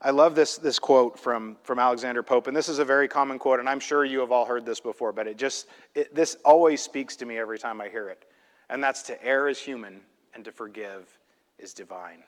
I 0.00 0.10
love 0.10 0.34
this, 0.34 0.56
this 0.56 0.80
quote 0.80 1.16
from, 1.16 1.56
from 1.62 1.78
Alexander 1.78 2.20
Pope, 2.20 2.48
and 2.48 2.56
this 2.56 2.68
is 2.68 2.80
a 2.80 2.84
very 2.84 3.06
common 3.06 3.38
quote, 3.38 3.60
and 3.60 3.68
I'm 3.68 3.78
sure 3.78 4.04
you 4.04 4.18
have 4.18 4.32
all 4.32 4.44
heard 4.44 4.66
this 4.66 4.80
before, 4.80 5.12
but 5.12 5.28
it 5.28 5.38
just, 5.38 5.68
it, 5.94 6.12
this 6.12 6.36
always 6.44 6.82
speaks 6.82 7.14
to 7.14 7.26
me 7.26 7.38
every 7.38 7.60
time 7.60 7.80
I 7.80 7.88
hear 7.88 8.08
it. 8.08 8.24
And 8.70 8.82
that's 8.82 9.02
to 9.02 9.24
err 9.24 9.48
is 9.48 9.60
human, 9.60 10.00
and 10.34 10.44
to 10.44 10.50
forgive 10.50 11.16
is 11.60 11.72
divine. 11.72 12.24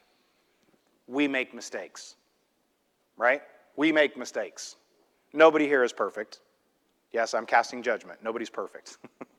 We 1.08 1.26
make 1.26 1.52
mistakes, 1.52 2.14
right? 3.16 3.42
We 3.74 3.90
make 3.90 4.16
mistakes. 4.16 4.76
Nobody 5.32 5.66
here 5.66 5.82
is 5.82 5.92
perfect. 5.92 6.38
Yes, 7.12 7.34
I'm 7.34 7.46
casting 7.46 7.82
judgment. 7.82 8.20
Nobody's 8.22 8.48
perfect. 8.48 8.98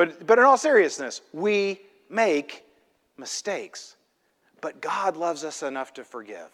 But, 0.00 0.26
but 0.26 0.38
in 0.38 0.46
all 0.46 0.56
seriousness, 0.56 1.20
we 1.34 1.78
make 2.08 2.64
mistakes. 3.18 3.96
But 4.62 4.80
God 4.80 5.14
loves 5.14 5.44
us 5.44 5.62
enough 5.62 5.92
to 5.92 6.04
forgive. 6.04 6.48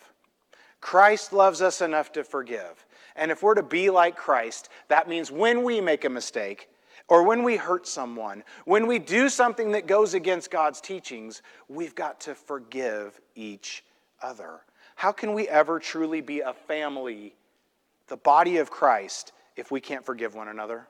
Christ 0.81 1.33
loves 1.33 1.63
us 1.63 1.81
enough 1.81 2.11
to 2.15 2.25
forgive. 2.25 2.85
And 3.15 3.31
if 3.31 3.45
we're 3.45 3.55
to 3.55 3.63
be 3.63 3.89
like 3.89 4.17
Christ, 4.17 4.71
that 4.89 5.09
means 5.09 5.31
when 5.31 5.63
we 5.63 5.81
make 5.81 6.05
a 6.05 6.11
mistake, 6.11 6.69
or 7.07 7.23
when 7.23 7.45
we 7.45 7.57
hurt 7.57 7.87
someone, 7.87 8.43
when 8.65 8.89
we 8.89 8.99
do 8.99 9.29
something 9.29 9.71
that 9.71 9.87
goes 9.87 10.15
against 10.15 10.51
God's 10.51 10.81
teachings, 10.81 11.43
we've 11.69 11.95
got 11.95 12.19
to 12.23 12.35
forgive 12.35 13.21
each 13.37 13.85
other. 14.21 14.63
How 14.97 15.13
can 15.13 15.35
we 15.35 15.47
ever 15.47 15.79
truly 15.79 16.21
be 16.21 16.41
a 16.41 16.53
family, 16.53 17.37
the 18.09 18.17
body 18.17 18.57
of 18.57 18.73
Christ, 18.73 19.31
if 19.55 19.71
we 19.71 19.81
can't 19.81 20.05
forgive 20.05 20.35
one 20.35 20.49
another? 20.49 20.89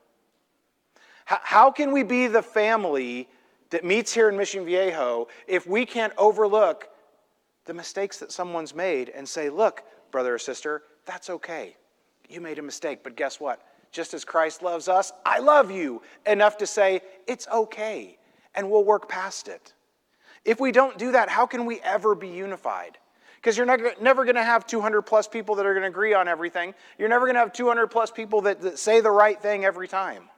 How, 1.27 1.41
how 1.43 1.71
can 1.71 1.93
we 1.93 2.03
be 2.03 2.27
the 2.27 2.43
family 2.43 3.29
that 3.71 3.85
meets 3.85 4.13
here 4.13 4.29
in 4.29 4.37
Mission 4.37 4.65
Viejo, 4.65 5.29
if 5.47 5.67
we 5.67 5.85
can't 5.85 6.13
overlook 6.17 6.89
the 7.65 7.75
mistakes 7.75 8.19
that 8.19 8.33
someone's 8.33 8.75
made 8.75 9.09
and 9.11 9.29
say, 9.29 9.51
look, 9.51 9.83
brother 10.11 10.35
or 10.35 10.39
sister, 10.39 10.83
that's 11.05 11.29
okay. 11.29 11.77
You 12.29 12.41
made 12.41 12.59
a 12.59 12.63
mistake, 12.63 13.01
but 13.03 13.17
guess 13.17 13.41
what? 13.41 13.61
Just 13.93 14.15
as 14.15 14.25
Christ 14.25 14.63
loves 14.63 14.89
us, 14.89 15.13
I 15.25 15.41
love 15.41 15.71
you 15.71 16.03
enough 16.27 16.59
to 16.59 16.67
say, 16.67 17.01
it's 17.27 17.49
okay, 17.49 18.19
and 18.55 18.71
we'll 18.71 18.85
work 18.85 19.09
past 19.09 19.49
it. 19.49 19.73
If 20.45 20.61
we 20.61 20.71
don't 20.71 20.97
do 20.97 21.13
that, 21.13 21.29
how 21.29 21.47
can 21.47 21.67
we 21.67 21.81
ever 21.81 22.15
be 22.15 22.29
unified? 22.29 22.99
Because 23.37 23.57
you're 23.57 23.67
never, 23.67 23.93
never 24.01 24.25
going 24.25 24.37
to 24.37 24.45
have 24.45 24.67
200 24.67 25.03
plus 25.03 25.27
people 25.27 25.57
that 25.57 25.67
are 25.67 25.73
going 25.73 25.83
to 25.83 25.89
agree 25.89 26.15
on 26.15 26.29
everything. 26.29 26.75
You're 26.99 27.09
never 27.09 27.27
going 27.27 27.35
to 27.35 27.41
have 27.41 27.53
200 27.53 27.89
plus 27.89 28.11
people 28.11 28.43
that, 28.43 28.61
that 28.61 28.79
say 28.79 29.01
the 29.01 29.11
right 29.11 29.41
thing 29.41 29.65
every 29.65 29.89
time. 29.89 30.29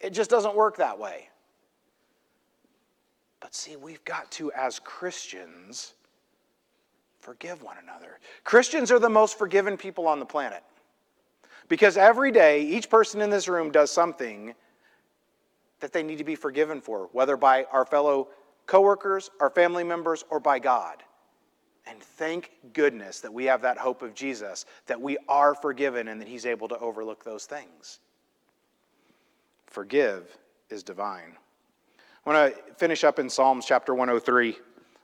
It 0.00 0.10
just 0.10 0.30
doesn't 0.30 0.54
work 0.54 0.76
that 0.76 0.98
way. 0.98 1.28
But 3.40 3.54
see, 3.54 3.76
we've 3.76 4.04
got 4.04 4.30
to, 4.32 4.52
as 4.52 4.78
Christians, 4.78 5.94
forgive 7.20 7.62
one 7.62 7.76
another. 7.82 8.18
Christians 8.44 8.90
are 8.90 8.98
the 8.98 9.08
most 9.08 9.38
forgiven 9.38 9.76
people 9.76 10.06
on 10.06 10.18
the 10.18 10.26
planet. 10.26 10.62
Because 11.68 11.96
every 11.96 12.32
day, 12.32 12.62
each 12.62 12.88
person 12.88 13.20
in 13.20 13.30
this 13.30 13.48
room 13.48 13.70
does 13.70 13.90
something 13.90 14.54
that 15.80 15.92
they 15.92 16.02
need 16.02 16.18
to 16.18 16.24
be 16.24 16.34
forgiven 16.34 16.80
for, 16.80 17.08
whether 17.12 17.36
by 17.36 17.64
our 17.64 17.84
fellow 17.84 18.28
coworkers, 18.66 19.30
our 19.40 19.50
family 19.50 19.84
members, 19.84 20.24
or 20.30 20.40
by 20.40 20.58
God. 20.58 21.02
And 21.86 22.00
thank 22.02 22.50
goodness 22.72 23.20
that 23.20 23.32
we 23.32 23.44
have 23.46 23.62
that 23.62 23.78
hope 23.78 24.02
of 24.02 24.14
Jesus, 24.14 24.66
that 24.86 25.00
we 25.00 25.16
are 25.28 25.54
forgiven 25.54 26.08
and 26.08 26.20
that 26.20 26.28
He's 26.28 26.46
able 26.46 26.68
to 26.68 26.78
overlook 26.78 27.24
those 27.24 27.46
things. 27.46 28.00
Forgive 29.78 30.36
is 30.70 30.82
divine. 30.82 31.36
I 32.26 32.28
want 32.28 32.52
to 32.52 32.74
finish 32.74 33.04
up 33.04 33.20
in 33.20 33.30
Psalms 33.30 33.64
chapter 33.64 33.94
103. 33.94 34.56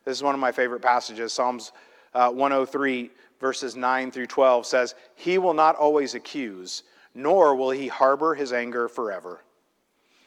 This 0.05 0.17
is 0.17 0.21
one 0.21 0.35
of 0.35 0.41
my 0.41 0.51
favorite 0.51 0.83
passages. 0.83 1.33
Psalms 1.33 1.71
uh, 2.13 2.29
103, 2.33 3.09
verses 3.39 3.77
9 3.77 4.11
through 4.11 4.27
12 4.27 4.67
says, 4.67 4.97
He 5.15 5.39
will 5.39 5.55
not 5.55 5.77
always 5.77 6.17
accuse, 6.17 6.83
nor 7.15 7.55
will 7.55 7.71
he 7.71 7.87
harbor 7.87 8.35
his 8.35 8.53
anger 8.53 8.89
forever. 8.89 9.45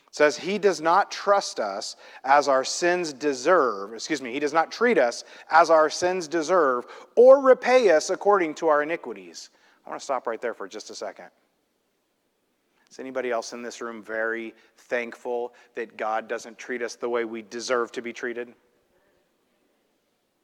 It 0.08 0.16
says, 0.16 0.38
He 0.38 0.58
does 0.58 0.80
not 0.80 1.12
trust 1.12 1.60
us 1.60 1.98
as 2.24 2.48
our 2.48 2.64
sins 2.64 3.12
deserve, 3.12 3.94
excuse 3.94 4.22
me, 4.22 4.32
He 4.32 4.40
does 4.40 4.54
not 4.54 4.72
treat 4.72 4.98
us 4.98 5.26
as 5.52 5.70
our 5.70 5.90
sins 5.90 6.26
deserve, 6.26 6.86
or 7.18 7.42
repay 7.42 7.90
us 7.90 8.10
according 8.12 8.54
to 8.56 8.70
our 8.70 8.82
iniquities. 8.82 9.50
I 9.86 9.90
want 9.90 10.00
to 10.00 10.06
stop 10.06 10.26
right 10.26 10.40
there 10.40 10.54
for 10.54 10.70
just 10.70 10.90
a 10.90 10.96
second. 10.96 11.32
Is 12.90 13.00
anybody 13.00 13.32
else 13.32 13.54
in 13.54 13.62
this 13.62 13.82
room 13.82 14.02
very 14.02 14.54
thankful 14.78 15.54
that 15.76 15.98
God 15.98 16.28
doesn't 16.28 16.58
treat 16.58 16.82
us 16.82 16.96
the 16.96 17.10
way 17.10 17.26
we 17.26 17.42
deserve 17.42 17.92
to 17.94 18.02
be 18.02 18.14
treated? 18.14 18.54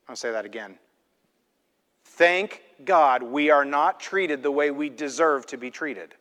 I'll 0.08 0.16
say 0.16 0.32
that 0.32 0.46
again. 0.46 0.78
Thank 2.04 2.62
God 2.84 3.24
we 3.24 3.50
are 3.50 3.66
not 3.66 4.00
treated 4.00 4.44
the 4.44 4.52
way 4.52 4.72
we 4.72 4.90
deserve 4.90 5.48
to 5.48 5.58
be 5.58 5.72
treated. 5.72 6.14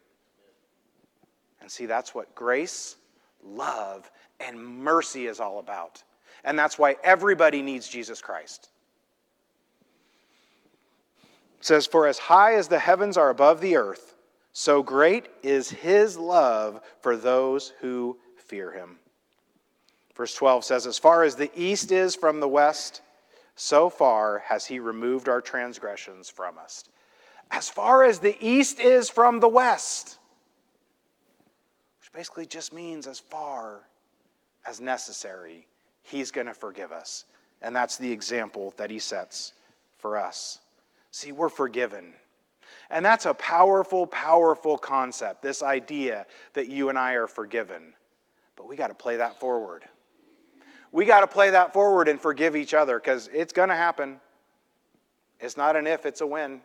And 1.60 1.70
see, 1.70 1.86
that's 1.86 2.14
what 2.14 2.34
grace, 2.34 2.96
love, 3.44 4.10
and 4.40 4.58
mercy 4.58 5.26
is 5.26 5.40
all 5.40 5.58
about. 5.58 6.02
And 6.44 6.58
that's 6.58 6.78
why 6.78 6.96
everybody 7.04 7.62
needs 7.62 7.88
Jesus 7.88 8.20
Christ. 8.20 8.70
It 11.60 11.66
says, 11.66 11.86
For 11.86 12.06
as 12.06 12.18
high 12.18 12.54
as 12.54 12.68
the 12.68 12.78
heavens 12.78 13.16
are 13.16 13.30
above 13.30 13.60
the 13.60 13.76
earth, 13.76 14.11
so 14.52 14.82
great 14.82 15.28
is 15.42 15.70
his 15.70 16.18
love 16.18 16.80
for 17.00 17.16
those 17.16 17.72
who 17.80 18.18
fear 18.36 18.70
him. 18.70 18.98
Verse 20.14 20.34
12 20.34 20.64
says, 20.64 20.86
As 20.86 20.98
far 20.98 21.24
as 21.24 21.36
the 21.36 21.50
east 21.54 21.90
is 21.90 22.14
from 22.14 22.40
the 22.40 22.48
west, 22.48 23.00
so 23.54 23.88
far 23.88 24.40
has 24.40 24.66
he 24.66 24.78
removed 24.78 25.28
our 25.28 25.40
transgressions 25.40 26.28
from 26.28 26.58
us. 26.58 26.84
As 27.50 27.68
far 27.68 28.04
as 28.04 28.18
the 28.18 28.36
east 28.44 28.80
is 28.80 29.08
from 29.08 29.40
the 29.40 29.48
west, 29.48 30.18
which 32.00 32.12
basically 32.12 32.46
just 32.46 32.72
means 32.72 33.06
as 33.06 33.18
far 33.18 33.80
as 34.66 34.80
necessary, 34.80 35.66
he's 36.02 36.30
going 36.30 36.46
to 36.46 36.54
forgive 36.54 36.92
us. 36.92 37.24
And 37.60 37.74
that's 37.74 37.96
the 37.96 38.10
example 38.10 38.74
that 38.76 38.90
he 38.90 38.98
sets 38.98 39.52
for 39.98 40.18
us. 40.18 40.58
See, 41.10 41.32
we're 41.32 41.48
forgiven. 41.48 42.14
And 42.92 43.04
that's 43.04 43.26
a 43.26 43.34
powerful, 43.34 44.06
powerful 44.06 44.78
concept, 44.78 45.42
this 45.42 45.62
idea 45.62 46.26
that 46.52 46.68
you 46.68 46.90
and 46.90 46.98
I 46.98 47.14
are 47.14 47.26
forgiven. 47.26 47.94
But 48.54 48.68
we 48.68 48.76
got 48.76 48.88
to 48.88 48.94
play 48.94 49.16
that 49.16 49.40
forward 49.40 49.84
we 50.92 51.06
got 51.06 51.20
to 51.20 51.26
play 51.26 51.50
that 51.50 51.72
forward 51.72 52.06
and 52.06 52.20
forgive 52.20 52.54
each 52.54 52.74
other 52.74 52.98
because 52.98 53.28
it's 53.32 53.52
going 53.52 53.70
to 53.70 53.74
happen. 53.74 54.20
It's 55.40 55.56
not 55.56 55.74
an 55.74 55.86
if, 55.86 56.06
it's 56.06 56.20
a 56.20 56.26
when. 56.26 56.52
And 56.52 56.60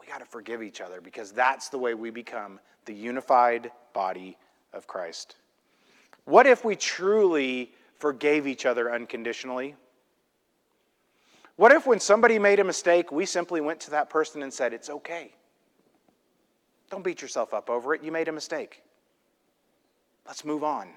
we 0.00 0.06
got 0.06 0.18
to 0.18 0.26
forgive 0.26 0.62
each 0.62 0.80
other 0.80 1.00
because 1.00 1.30
that's 1.30 1.68
the 1.68 1.78
way 1.78 1.94
we 1.94 2.10
become 2.10 2.58
the 2.84 2.92
unified 2.92 3.70
body 3.92 4.36
of 4.72 4.86
Christ. 4.86 5.36
What 6.24 6.46
if 6.46 6.64
we 6.64 6.74
truly 6.74 7.72
forgave 7.94 8.46
each 8.46 8.66
other 8.66 8.92
unconditionally? 8.92 9.76
What 11.56 11.72
if, 11.72 11.86
when 11.86 12.00
somebody 12.00 12.38
made 12.38 12.58
a 12.58 12.64
mistake, 12.64 13.12
we 13.12 13.26
simply 13.26 13.60
went 13.60 13.80
to 13.80 13.90
that 13.90 14.10
person 14.10 14.42
and 14.42 14.52
said, 14.52 14.72
It's 14.72 14.90
okay? 14.90 15.32
Don't 16.90 17.04
beat 17.04 17.22
yourself 17.22 17.54
up 17.54 17.70
over 17.70 17.94
it. 17.94 18.02
You 18.02 18.12
made 18.12 18.28
a 18.28 18.32
mistake. 18.32 18.82
Let's 20.26 20.44
move 20.44 20.64
on. 20.64 20.88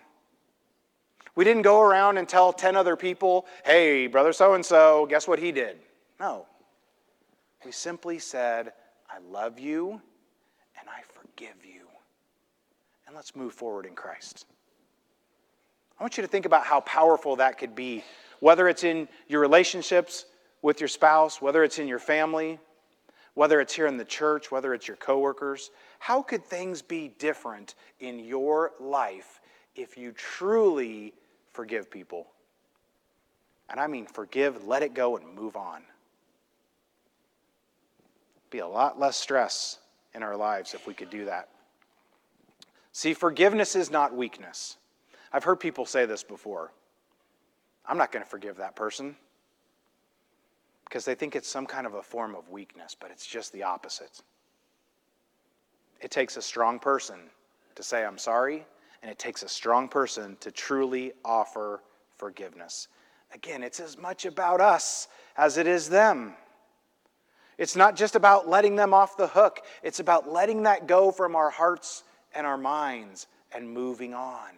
We 1.36 1.44
didn't 1.44 1.62
go 1.62 1.82
around 1.82 2.18
and 2.18 2.28
tell 2.28 2.52
10 2.52 2.76
other 2.76 2.96
people, 2.96 3.46
hey, 3.64 4.08
brother 4.08 4.34
so 4.34 4.56
and 4.56 4.66
so, 4.66 5.06
guess 5.08 5.28
what 5.28 5.38
he 5.38 5.52
did? 5.52 5.78
No. 6.20 6.48
We 7.64 7.72
simply 7.72 8.18
said, 8.18 8.74
I 9.10 9.20
love 9.30 9.60
you 9.60 10.02
and 10.80 10.90
I 10.90 11.02
forgive 11.14 11.64
you. 11.64 11.88
And 13.06 13.16
let's 13.16 13.36
move 13.36 13.54
forward 13.54 13.86
in 13.86 13.94
Christ. 13.94 14.48
I 16.00 16.04
want 16.04 16.18
you 16.18 16.24
to 16.24 16.28
think 16.28 16.46
about 16.46 16.66
how 16.66 16.80
powerful 16.82 17.36
that 17.36 17.58
could 17.58 17.76
be, 17.76 18.04
whether 18.40 18.68
it's 18.68 18.84
in 18.84 19.08
your 19.28 19.42
relationships 19.42 20.26
with 20.68 20.82
your 20.82 20.90
spouse, 20.90 21.42
whether 21.42 21.64
it's 21.64 21.80
in 21.80 21.88
your 21.88 21.98
family, 21.98 22.60
whether 23.36 23.62
it's 23.62 23.74
here 23.74 23.88
in 23.88 23.96
the 23.96 24.04
church, 24.04 24.52
whether 24.52 24.74
it's 24.74 24.86
your 24.86 24.98
coworkers. 24.98 25.72
How 25.98 26.22
could 26.22 26.44
things 26.44 26.82
be 26.82 27.14
different 27.20 27.76
in 28.02 28.20
your 28.20 28.74
life 28.78 29.40
if 29.78 29.98
you 29.98 30.12
truly 30.12 31.14
forgive 31.54 31.90
people. 31.90 32.28
And 33.70 33.80
I 33.80 33.88
mean 33.88 34.08
forgive, 34.08 34.68
let 34.68 34.84
it 34.84 34.94
go, 34.94 35.16
and 35.16 35.34
move 35.34 35.56
on. 35.56 35.84
Be 38.50 38.60
a 38.60 38.68
lot 38.68 39.00
less 39.00 39.16
stress 39.16 39.80
in 40.14 40.22
our 40.22 40.36
lives 40.36 40.74
if 40.74 40.86
we 40.86 40.94
could 40.94 41.10
do 41.10 41.24
that. 41.26 41.48
See, 42.92 43.14
forgiveness 43.14 43.74
is 43.78 43.90
not 43.90 44.14
weakness. 44.14 44.76
I've 45.32 45.46
heard 45.46 45.62
people 45.62 45.86
say 45.86 46.06
this 46.06 46.24
before. 46.24 46.74
I'm 47.86 47.98
not 47.98 48.12
going 48.12 48.26
to 48.26 48.30
forgive 48.30 48.58
that 48.58 48.76
person 48.76 49.16
because 50.88 51.04
they 51.04 51.16
think 51.16 51.36
it's 51.36 51.50
some 51.50 51.66
kind 51.66 51.86
of 51.86 51.96
a 51.96 52.02
form 52.02 52.34
of 52.34 52.50
weakness, 52.50 52.96
but 52.98 53.12
it's 53.12 53.28
just 53.28 53.52
the 53.52 53.64
opposite. 53.64 54.22
It 56.00 56.12
takes 56.12 56.38
a 56.38 56.42
strong 56.42 56.80
person 56.80 57.18
to 57.76 57.84
say, 57.84 58.06
I'm 58.06 58.18
sorry, 58.18 58.66
and 59.02 59.12
it 59.12 59.20
takes 59.20 59.44
a 59.44 59.50
strong 59.50 59.90
person 59.90 60.38
to 60.40 60.50
truly 60.50 61.12
offer 61.26 61.82
forgiveness. 62.16 62.88
Again, 63.34 63.64
it's 63.64 63.82
as 63.82 63.98
much 63.98 64.26
about 64.26 64.62
us 64.62 65.10
as 65.36 65.58
it 65.58 65.68
is 65.68 65.90
them. 65.90 66.36
It's 67.58 67.76
not 67.76 67.98
just 67.98 68.16
about 68.16 68.48
letting 68.48 68.78
them 68.78 68.94
off 68.94 69.18
the 69.18 69.28
hook, 69.28 69.60
it's 69.84 70.00
about 70.00 70.32
letting 70.32 70.64
that 70.64 70.88
go 70.88 71.12
from 71.12 71.36
our 71.36 71.50
hearts 71.50 72.04
and 72.34 72.48
our 72.48 72.58
minds 72.58 73.28
and 73.52 73.70
moving 73.70 74.14
on 74.14 74.52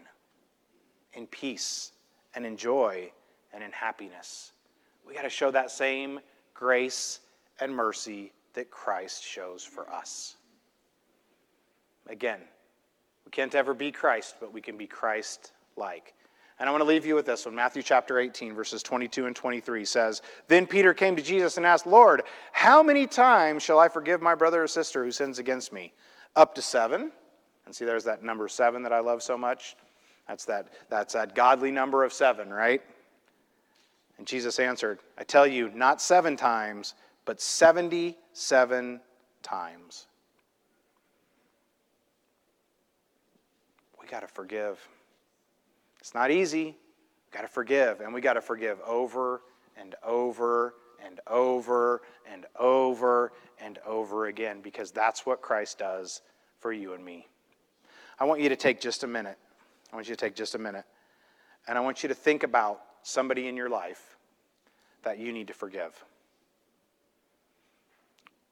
in 1.13 1.25
peace 1.25 1.91
and 2.35 2.45
in 2.45 2.55
joy 2.55 3.11
and 3.51 3.63
in 3.63 3.71
happiness. 3.71 4.51
We 5.09 5.15
got 5.15 5.23
to 5.23 5.29
show 5.29 5.49
that 5.49 5.71
same 5.71 6.19
grace 6.53 7.21
and 7.59 7.75
mercy 7.75 8.31
that 8.53 8.69
Christ 8.69 9.23
shows 9.23 9.63
for 9.63 9.89
us. 9.89 10.35
Again, 12.07 12.39
we 13.25 13.31
can't 13.31 13.55
ever 13.55 13.73
be 13.73 13.91
Christ, 13.91 14.35
but 14.39 14.53
we 14.53 14.61
can 14.61 14.77
be 14.77 14.85
Christ 14.85 15.51
like. 15.75 16.13
And 16.59 16.69
I 16.69 16.71
want 16.71 16.81
to 16.81 16.87
leave 16.87 17.07
you 17.07 17.15
with 17.15 17.25
this 17.25 17.47
one. 17.47 17.55
Matthew 17.55 17.81
chapter 17.81 18.19
18, 18.19 18.53
verses 18.53 18.83
22 18.83 19.25
and 19.25 19.35
23 19.35 19.83
says, 19.83 20.21
Then 20.47 20.67
Peter 20.67 20.93
came 20.93 21.15
to 21.15 21.23
Jesus 21.23 21.57
and 21.57 21.65
asked, 21.65 21.87
Lord, 21.87 22.21
how 22.51 22.83
many 22.83 23.07
times 23.07 23.63
shall 23.63 23.79
I 23.79 23.87
forgive 23.87 24.21
my 24.21 24.35
brother 24.35 24.61
or 24.63 24.67
sister 24.67 25.03
who 25.03 25.11
sins 25.11 25.39
against 25.39 25.73
me? 25.73 25.91
Up 26.35 26.53
to 26.53 26.61
seven. 26.61 27.11
And 27.65 27.73
see, 27.73 27.85
there's 27.85 28.03
that 28.03 28.21
number 28.21 28.47
seven 28.47 28.83
that 28.83 28.93
I 28.93 28.99
love 28.99 29.23
so 29.23 29.39
much. 29.39 29.75
That's 30.27 30.45
that, 30.45 30.67
that's 30.87 31.13
that 31.13 31.33
godly 31.33 31.71
number 31.71 32.03
of 32.03 32.13
seven, 32.13 32.51
right? 32.53 32.83
And 34.19 34.27
Jesus 34.27 34.59
answered, 34.59 34.99
I 35.17 35.23
tell 35.23 35.47
you, 35.47 35.71
not 35.73 36.01
seven 36.01 36.35
times, 36.35 36.93
but 37.23 37.39
77 37.39 38.99
times. 39.41 40.07
We 43.99 44.07
got 44.09 44.19
to 44.19 44.27
forgive. 44.27 44.85
It's 46.01 46.13
not 46.13 46.31
easy, 46.31 46.65
We 46.65 47.31
got 47.31 47.43
to 47.43 47.47
forgive, 47.47 48.01
and 48.01 48.13
we 48.13 48.19
got 48.19 48.33
to 48.33 48.41
forgive 48.41 48.81
over 48.85 49.41
and 49.77 49.95
over 50.03 50.73
and 51.01 51.21
over 51.25 52.01
and 52.29 52.45
over 52.59 53.31
and 53.61 53.79
over 53.85 54.25
again 54.25 54.59
because 54.61 54.91
that's 54.91 55.25
what 55.25 55.41
Christ 55.41 55.79
does 55.79 56.21
for 56.59 56.73
you 56.73 56.91
and 56.93 57.05
me. 57.05 57.25
I 58.19 58.25
want 58.25 58.41
you 58.41 58.49
to 58.49 58.57
take 58.57 58.81
just 58.81 59.05
a 59.05 59.07
minute. 59.07 59.37
I 59.93 59.95
want 59.95 60.09
you 60.09 60.15
to 60.15 60.19
take 60.19 60.35
just 60.35 60.55
a 60.55 60.59
minute. 60.59 60.83
And 61.69 61.77
I 61.77 61.81
want 61.81 62.03
you 62.03 62.09
to 62.09 62.15
think 62.15 62.43
about 62.43 62.81
somebody 63.03 63.47
in 63.47 63.57
your 63.57 63.69
life 63.69 64.17
that 65.03 65.19
you 65.19 65.31
need 65.31 65.47
to 65.47 65.53
forgive. 65.53 66.03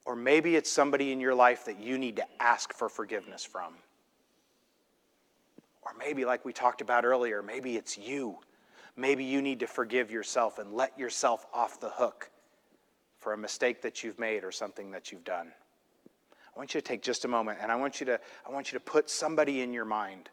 Or 0.04 0.16
maybe 0.16 0.56
it's 0.56 0.70
somebody 0.70 1.12
in 1.12 1.20
your 1.20 1.34
life 1.34 1.66
that 1.66 1.78
you 1.80 1.98
need 1.98 2.16
to 2.16 2.24
ask 2.40 2.72
for 2.72 2.88
forgiveness 2.88 3.44
from. 3.44 3.74
Or 5.82 5.92
maybe, 5.98 6.24
like 6.24 6.44
we 6.44 6.52
talked 6.52 6.80
about 6.80 7.04
earlier, 7.04 7.42
maybe 7.42 7.76
it's 7.76 7.98
you. 7.98 8.38
Maybe 8.96 9.24
you 9.24 9.42
need 9.42 9.60
to 9.60 9.66
forgive 9.66 10.10
yourself 10.10 10.58
and 10.58 10.72
let 10.72 10.98
yourself 10.98 11.46
off 11.52 11.78
the 11.78 11.90
hook 11.90 12.30
for 13.18 13.32
a 13.32 13.38
mistake 13.38 13.82
that 13.82 14.02
you've 14.02 14.18
made 14.18 14.44
or 14.44 14.52
something 14.52 14.90
that 14.92 15.12
you've 15.12 15.24
done. 15.24 15.52
I 16.54 16.58
want 16.58 16.74
you 16.74 16.80
to 16.80 16.86
take 16.86 17.02
just 17.02 17.24
a 17.24 17.28
moment 17.28 17.58
and 17.62 17.70
I 17.70 17.76
want 17.76 18.00
you 18.00 18.06
to, 18.06 18.20
I 18.46 18.50
want 18.50 18.72
you 18.72 18.78
to 18.78 18.84
put 18.84 19.08
somebody 19.10 19.60
in 19.60 19.72
your 19.72 19.84
mind. 19.84 20.30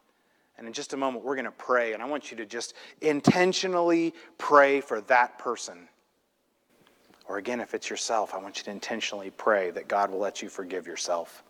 And 0.57 0.67
in 0.67 0.73
just 0.73 0.93
a 0.93 0.97
moment, 0.97 1.25
we're 1.25 1.35
going 1.35 1.45
to 1.45 1.51
pray. 1.51 1.93
And 1.93 2.01
I 2.01 2.05
want 2.05 2.31
you 2.31 2.37
to 2.37 2.45
just 2.45 2.73
intentionally 3.01 4.13
pray 4.37 4.81
for 4.81 5.01
that 5.01 5.37
person. 5.37 5.89
Or 7.27 7.37
again, 7.37 7.59
if 7.59 7.73
it's 7.73 7.89
yourself, 7.89 8.33
I 8.33 8.37
want 8.37 8.57
you 8.57 8.63
to 8.65 8.71
intentionally 8.71 9.31
pray 9.31 9.71
that 9.71 9.87
God 9.87 10.11
will 10.11 10.19
let 10.19 10.41
you 10.41 10.49
forgive 10.49 10.87
yourself. 10.87 11.43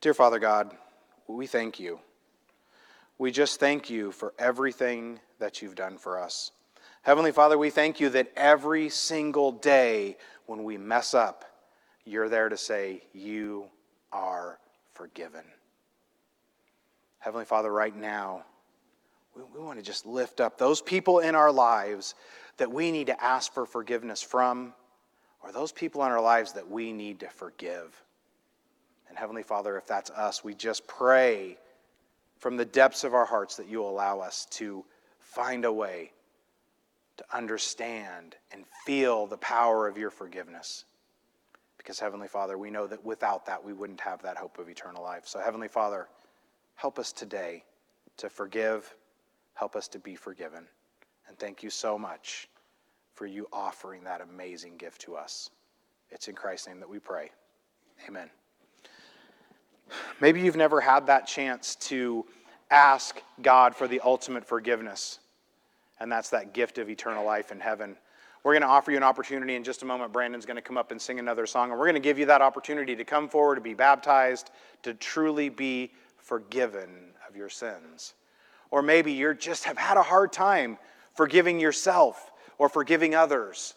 Dear 0.00 0.14
Father 0.14 0.40
God, 0.40 0.76
we 1.28 1.46
thank 1.46 1.78
you. 1.78 2.00
We 3.18 3.30
just 3.30 3.60
thank 3.60 3.88
you 3.88 4.10
for 4.10 4.34
everything 4.36 5.20
that 5.38 5.62
you've 5.62 5.76
done 5.76 5.96
for 5.96 6.20
us. 6.20 6.50
Heavenly 7.02 7.30
Father, 7.30 7.56
we 7.56 7.70
thank 7.70 8.00
you 8.00 8.08
that 8.10 8.32
every 8.36 8.88
single 8.88 9.52
day 9.52 10.16
when 10.46 10.64
we 10.64 10.76
mess 10.76 11.14
up, 11.14 11.44
you're 12.04 12.28
there 12.28 12.48
to 12.48 12.56
say, 12.56 13.02
You 13.12 13.66
are 14.12 14.58
forgiven. 14.94 15.44
Heavenly 17.18 17.44
Father, 17.44 17.72
right 17.72 17.94
now, 17.94 18.44
we, 19.34 19.42
we 19.54 19.64
want 19.64 19.78
to 19.78 19.84
just 19.84 20.06
lift 20.06 20.40
up 20.40 20.58
those 20.58 20.82
people 20.82 21.20
in 21.20 21.34
our 21.34 21.52
lives 21.52 22.14
that 22.56 22.70
we 22.70 22.90
need 22.90 23.06
to 23.06 23.22
ask 23.22 23.52
for 23.52 23.64
forgiveness 23.64 24.22
from, 24.22 24.74
or 25.42 25.52
those 25.52 25.72
people 25.72 26.04
in 26.04 26.12
our 26.12 26.20
lives 26.20 26.52
that 26.52 26.68
we 26.68 26.92
need 26.92 27.20
to 27.20 27.28
forgive. 27.28 28.02
And 29.08 29.18
Heavenly 29.18 29.42
Father, 29.42 29.76
if 29.76 29.86
that's 29.86 30.10
us, 30.10 30.42
we 30.42 30.54
just 30.54 30.86
pray 30.86 31.58
from 32.38 32.56
the 32.56 32.64
depths 32.64 33.04
of 33.04 33.14
our 33.14 33.24
hearts 33.24 33.56
that 33.56 33.68
you 33.68 33.82
allow 33.82 34.20
us 34.20 34.46
to 34.50 34.84
find 35.20 35.64
a 35.64 35.72
way 35.72 36.12
to 37.16 37.24
understand 37.32 38.36
and 38.52 38.64
feel 38.84 39.26
the 39.26 39.36
power 39.36 39.86
of 39.86 39.96
your 39.96 40.10
forgiveness. 40.10 40.84
Because, 41.82 41.98
Heavenly 41.98 42.28
Father, 42.28 42.56
we 42.56 42.70
know 42.70 42.86
that 42.86 43.04
without 43.04 43.44
that, 43.46 43.64
we 43.64 43.72
wouldn't 43.72 44.00
have 44.00 44.22
that 44.22 44.36
hope 44.36 44.58
of 44.58 44.68
eternal 44.68 45.02
life. 45.02 45.26
So, 45.26 45.40
Heavenly 45.40 45.66
Father, 45.66 46.08
help 46.76 46.98
us 46.98 47.12
today 47.12 47.64
to 48.18 48.28
forgive, 48.28 48.94
help 49.54 49.74
us 49.74 49.88
to 49.88 49.98
be 49.98 50.14
forgiven. 50.14 50.66
And 51.26 51.36
thank 51.38 51.62
you 51.62 51.70
so 51.70 51.98
much 51.98 52.48
for 53.14 53.26
you 53.26 53.48
offering 53.52 54.04
that 54.04 54.20
amazing 54.20 54.76
gift 54.76 55.00
to 55.02 55.16
us. 55.16 55.50
It's 56.10 56.28
in 56.28 56.34
Christ's 56.34 56.68
name 56.68 56.78
that 56.80 56.88
we 56.88 56.98
pray. 57.00 57.30
Amen. 58.08 58.30
Maybe 60.20 60.40
you've 60.40 60.56
never 60.56 60.80
had 60.80 61.06
that 61.06 61.26
chance 61.26 61.74
to 61.76 62.24
ask 62.70 63.20
God 63.42 63.74
for 63.74 63.88
the 63.88 64.00
ultimate 64.00 64.44
forgiveness, 64.44 65.18
and 66.00 66.10
that's 66.10 66.30
that 66.30 66.54
gift 66.54 66.78
of 66.78 66.88
eternal 66.88 67.24
life 67.24 67.50
in 67.50 67.60
heaven. 67.60 67.96
We're 68.44 68.54
going 68.54 68.62
to 68.62 68.68
offer 68.68 68.90
you 68.90 68.96
an 68.96 69.04
opportunity 69.04 69.54
in 69.54 69.62
just 69.62 69.82
a 69.82 69.84
moment. 69.84 70.12
Brandon's 70.12 70.46
going 70.46 70.56
to 70.56 70.62
come 70.62 70.76
up 70.76 70.90
and 70.90 71.00
sing 71.00 71.20
another 71.20 71.46
song, 71.46 71.70
and 71.70 71.78
we're 71.78 71.86
going 71.86 71.94
to 71.94 72.00
give 72.00 72.18
you 72.18 72.26
that 72.26 72.42
opportunity 72.42 72.96
to 72.96 73.04
come 73.04 73.28
forward, 73.28 73.54
to 73.54 73.60
be 73.60 73.74
baptized, 73.74 74.50
to 74.82 74.94
truly 74.94 75.48
be 75.48 75.92
forgiven 76.16 76.88
of 77.28 77.36
your 77.36 77.48
sins. 77.48 78.14
Or 78.72 78.82
maybe 78.82 79.12
you 79.12 79.34
just 79.34 79.64
have 79.64 79.78
had 79.78 79.96
a 79.96 80.02
hard 80.02 80.32
time 80.32 80.78
forgiving 81.14 81.60
yourself 81.60 82.32
or 82.58 82.68
forgiving 82.68 83.14
others. 83.14 83.74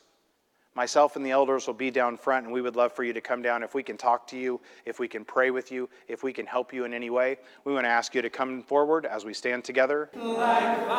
Myself 0.74 1.16
and 1.16 1.26
the 1.26 1.32
elders 1.32 1.68
will 1.68 1.74
be 1.74 1.92
down 1.92 2.18
front, 2.18 2.46
and 2.46 2.54
we 2.54 2.62
would 2.62 2.76
love 2.76 2.92
for 2.92 3.04
you 3.04 3.14
to 3.14 3.22
come 3.22 3.42
down. 3.42 3.64
If 3.64 3.76
we 3.76 3.84
can 3.84 3.98
talk 3.98 4.28
to 4.28 4.38
you, 4.38 4.60
if 4.86 5.00
we 5.00 5.08
can 5.08 5.24
pray 5.24 5.52
with 5.52 5.72
you, 5.72 5.90
if 6.08 6.24
we 6.24 6.34
can 6.34 6.46
help 6.46 6.74
you 6.74 6.86
in 6.86 6.94
any 6.94 7.10
way, 7.10 7.38
we 7.64 7.74
want 7.74 7.86
to 7.86 7.90
ask 7.90 8.14
you 8.16 8.22
to 8.22 8.30
come 8.30 8.62
forward 8.62 9.06
as 9.06 9.24
we 9.24 9.34
stand 9.34 9.64
together. 9.64 10.10
Like 10.16 10.90